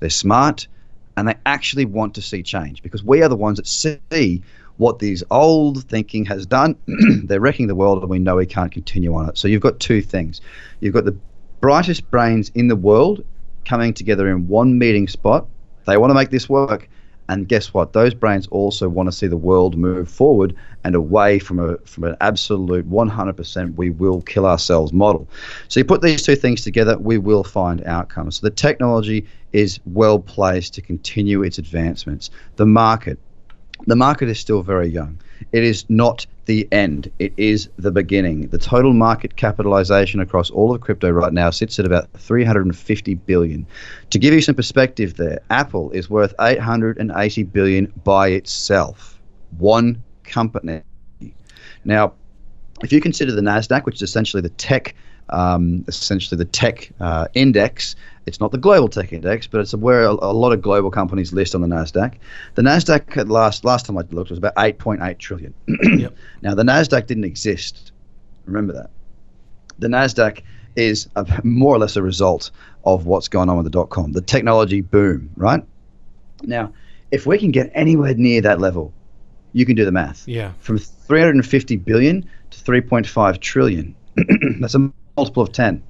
[0.00, 0.68] they're smart,
[1.16, 4.42] and they actually want to see change because we are the ones that see
[4.76, 6.76] what these old thinking has done.
[7.24, 9.38] they're wrecking the world, and we know we can't continue on it.
[9.38, 10.40] So you've got two things.
[10.80, 11.16] You've got the
[11.60, 13.24] brightest brains in the world
[13.64, 15.46] coming together in one meeting spot.
[15.86, 16.88] They want to make this work,
[17.28, 17.94] And guess what?
[17.94, 20.54] Those brains also want to see the world move forward
[20.84, 25.26] and away from a from an absolute 100% we will kill ourselves model.
[25.68, 28.36] So you put these two things together, we will find outcomes.
[28.36, 32.30] So the technology is well placed to continue its advancements.
[32.56, 33.18] The market,
[33.86, 35.18] the market is still very young.
[35.52, 37.10] It is not the end.
[37.18, 38.48] It is the beginning.
[38.48, 43.66] The total market capitalization across all of crypto right now sits at about 350 billion.
[44.10, 49.20] To give you some perspective there, Apple is worth 880 billion by itself.
[49.58, 50.82] One company.
[51.84, 52.12] Now,
[52.82, 54.94] if you consider the Nasdaq, which is essentially the tech
[55.30, 57.96] um, essentially the tech uh, index.
[58.26, 61.32] It's not the global tech index, but it's where a, a, lot of global companies
[61.32, 62.14] list on the Nasdaq.
[62.54, 65.52] The Nasdaq at last last time I looked was about 8.8 trillion.
[65.68, 66.16] yep.
[66.40, 67.92] Now the Nasdaq didn't exist.
[68.46, 68.90] Remember that.
[69.78, 70.42] The Nasdaq
[70.76, 72.50] is a, more or less a result
[72.84, 75.62] of what's going on with the dot com, the technology boom, right?
[76.42, 76.72] Now,
[77.10, 78.92] if we can get anywhere near that level,
[79.52, 80.26] you can do the math.
[80.26, 80.52] Yeah.
[80.58, 83.94] From 350 billion to 3.5 trillion.
[84.60, 85.82] That's a multiple of 10.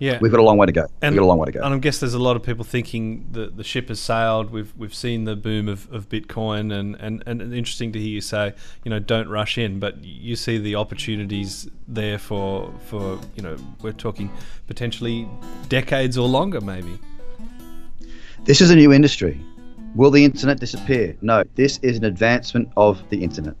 [0.00, 0.86] Yeah, we've got a long way to go.
[1.02, 1.62] And, we've got a long way to go.
[1.62, 4.50] And I guess there's a lot of people thinking that the ship has sailed.
[4.50, 8.22] We've we've seen the boom of, of Bitcoin, and, and, and interesting to hear you
[8.22, 9.78] say, you know, don't rush in.
[9.78, 14.30] But you see the opportunities there for for you know, we're talking
[14.66, 15.28] potentially
[15.68, 16.98] decades or longer, maybe.
[18.44, 19.38] This is a new industry.
[19.94, 21.14] Will the internet disappear?
[21.20, 21.44] No.
[21.56, 23.54] This is an advancement of the internet.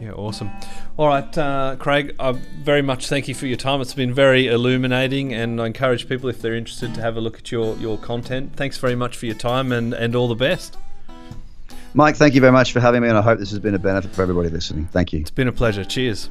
[0.00, 0.50] Yeah, awesome.
[0.96, 3.80] All right, uh, Craig, I very much thank you for your time.
[3.80, 7.38] It's been very illuminating, and I encourage people, if they're interested, to have a look
[7.38, 8.54] at your, your content.
[8.56, 10.76] Thanks very much for your time, and, and all the best.
[11.94, 13.78] Mike, thank you very much for having me, and I hope this has been a
[13.78, 14.86] benefit for everybody listening.
[14.86, 15.20] Thank you.
[15.20, 15.84] It's been a pleasure.
[15.84, 16.30] Cheers.